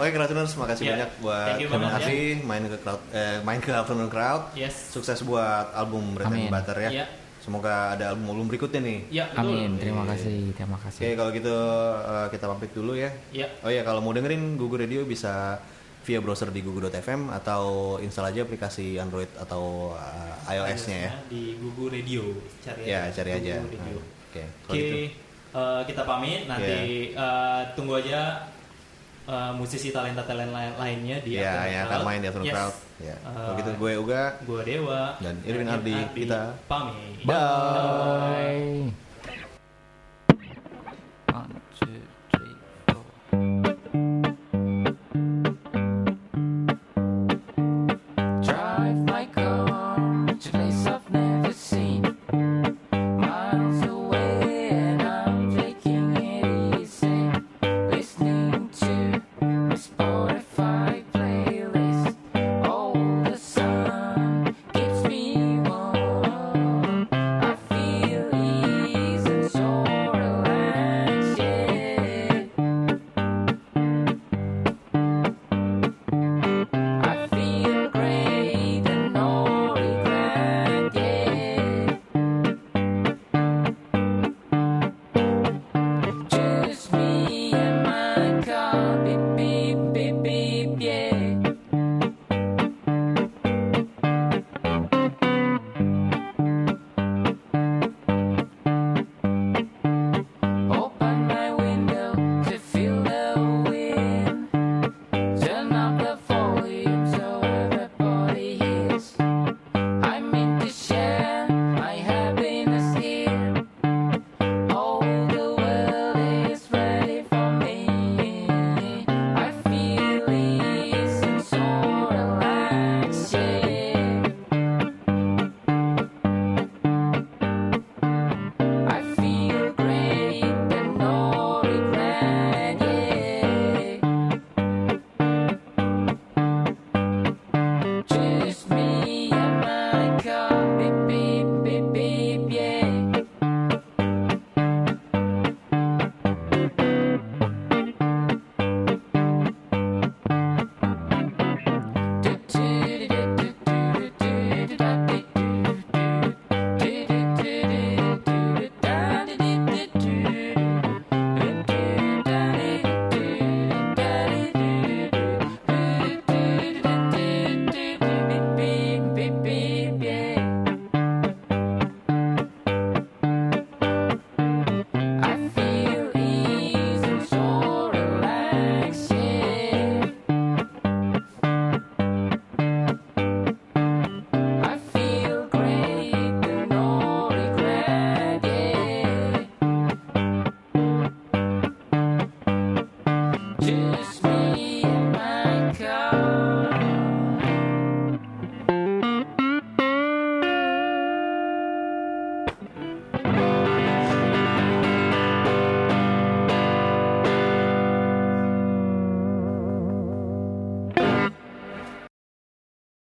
Oke, 0.00 0.08
Crowdtuners, 0.16 0.52
makasih 0.56 0.84
yeah. 0.84 0.92
banyak 0.96 1.10
buat 1.20 1.56
terima 1.60 1.90
kasih 2.00 2.16
ya. 2.40 2.44
main 2.48 2.64
ke 2.64 2.78
crowd 2.80 3.00
eh, 3.12 3.38
main 3.44 3.60
ke 3.60 3.72
Afternoon 3.72 4.08
Crowd. 4.08 4.56
Yes. 4.56 4.92
Sukses 4.92 5.20
buat 5.20 5.76
album 5.76 6.16
Bread 6.16 6.32
and 6.32 6.48
Butter 6.48 6.76
ya. 6.88 7.04
Yeah. 7.04 7.08
Semoga 7.46 7.94
ada 7.94 8.10
album-album 8.10 8.50
berikutnya 8.50 8.82
nih. 8.82 8.98
Ya, 9.22 9.30
betul. 9.30 9.54
Amin. 9.54 9.78
Terima 9.78 10.02
kasih. 10.02 10.50
Terima 10.50 10.78
kasih. 10.82 10.98
Oke, 10.98 11.10
kalau 11.14 11.30
gitu 11.30 11.54
uh, 11.54 12.26
kita 12.26 12.44
pamit 12.50 12.70
dulu 12.74 12.98
ya. 12.98 13.14
Ya. 13.30 13.46
Oh 13.62 13.70
ya, 13.70 13.86
kalau 13.86 14.02
mau 14.02 14.10
dengerin 14.10 14.58
Google 14.58 14.82
Radio 14.82 15.06
bisa 15.06 15.62
via 16.02 16.18
browser 16.18 16.50
di 16.50 16.58
google.fm 16.66 17.30
atau 17.30 17.96
install 18.02 18.34
aja 18.34 18.42
aplikasi 18.42 18.98
Android 18.98 19.30
atau 19.38 19.94
uh, 19.94 20.34
iOS-nya 20.50 20.98
ya. 21.06 21.12
Di 21.30 21.54
Google 21.62 22.02
Radio 22.02 22.34
cari 22.66 22.82
ya, 22.82 23.06
aja. 23.06 23.14
cari 23.14 23.30
aja. 23.38 23.54
Oke. 23.62 23.78
Okay. 24.34 24.46
Oke, 24.66 24.74
gitu. 24.74 24.96
uh, 25.54 25.82
kita 25.86 26.02
pamit 26.02 26.50
nanti 26.50 27.14
yeah. 27.14 27.22
uh, 27.22 27.62
tunggu 27.78 28.02
aja 28.02 28.42
uh, 29.26 29.52
musisi 29.54 29.90
talenta 29.90 30.22
talenta 30.24 30.54
lain 30.54 30.72
lainnya 30.78 31.16
di 31.20 31.38
ya 31.38 31.66
yang 31.68 31.90
akan 31.90 32.00
main 32.06 32.18
di 32.22 32.26
Afternoon 32.30 32.48
yes. 32.48 32.54
Crowd. 32.56 32.74
Ya. 32.96 33.16
Uh, 33.20 33.34
kalau 33.34 33.54
gitu 33.60 33.70
gue 33.76 33.92
Uga. 34.00 34.24
gue 34.42 34.60
Dewa. 34.64 35.02
Dan 35.20 35.34
Irwin 35.44 35.68
Ardi, 35.68 35.94
Ardi 35.94 36.16
kita 36.24 36.40
pamit. 36.70 37.20
Bye, 37.26 37.36
bye. 37.36 39.05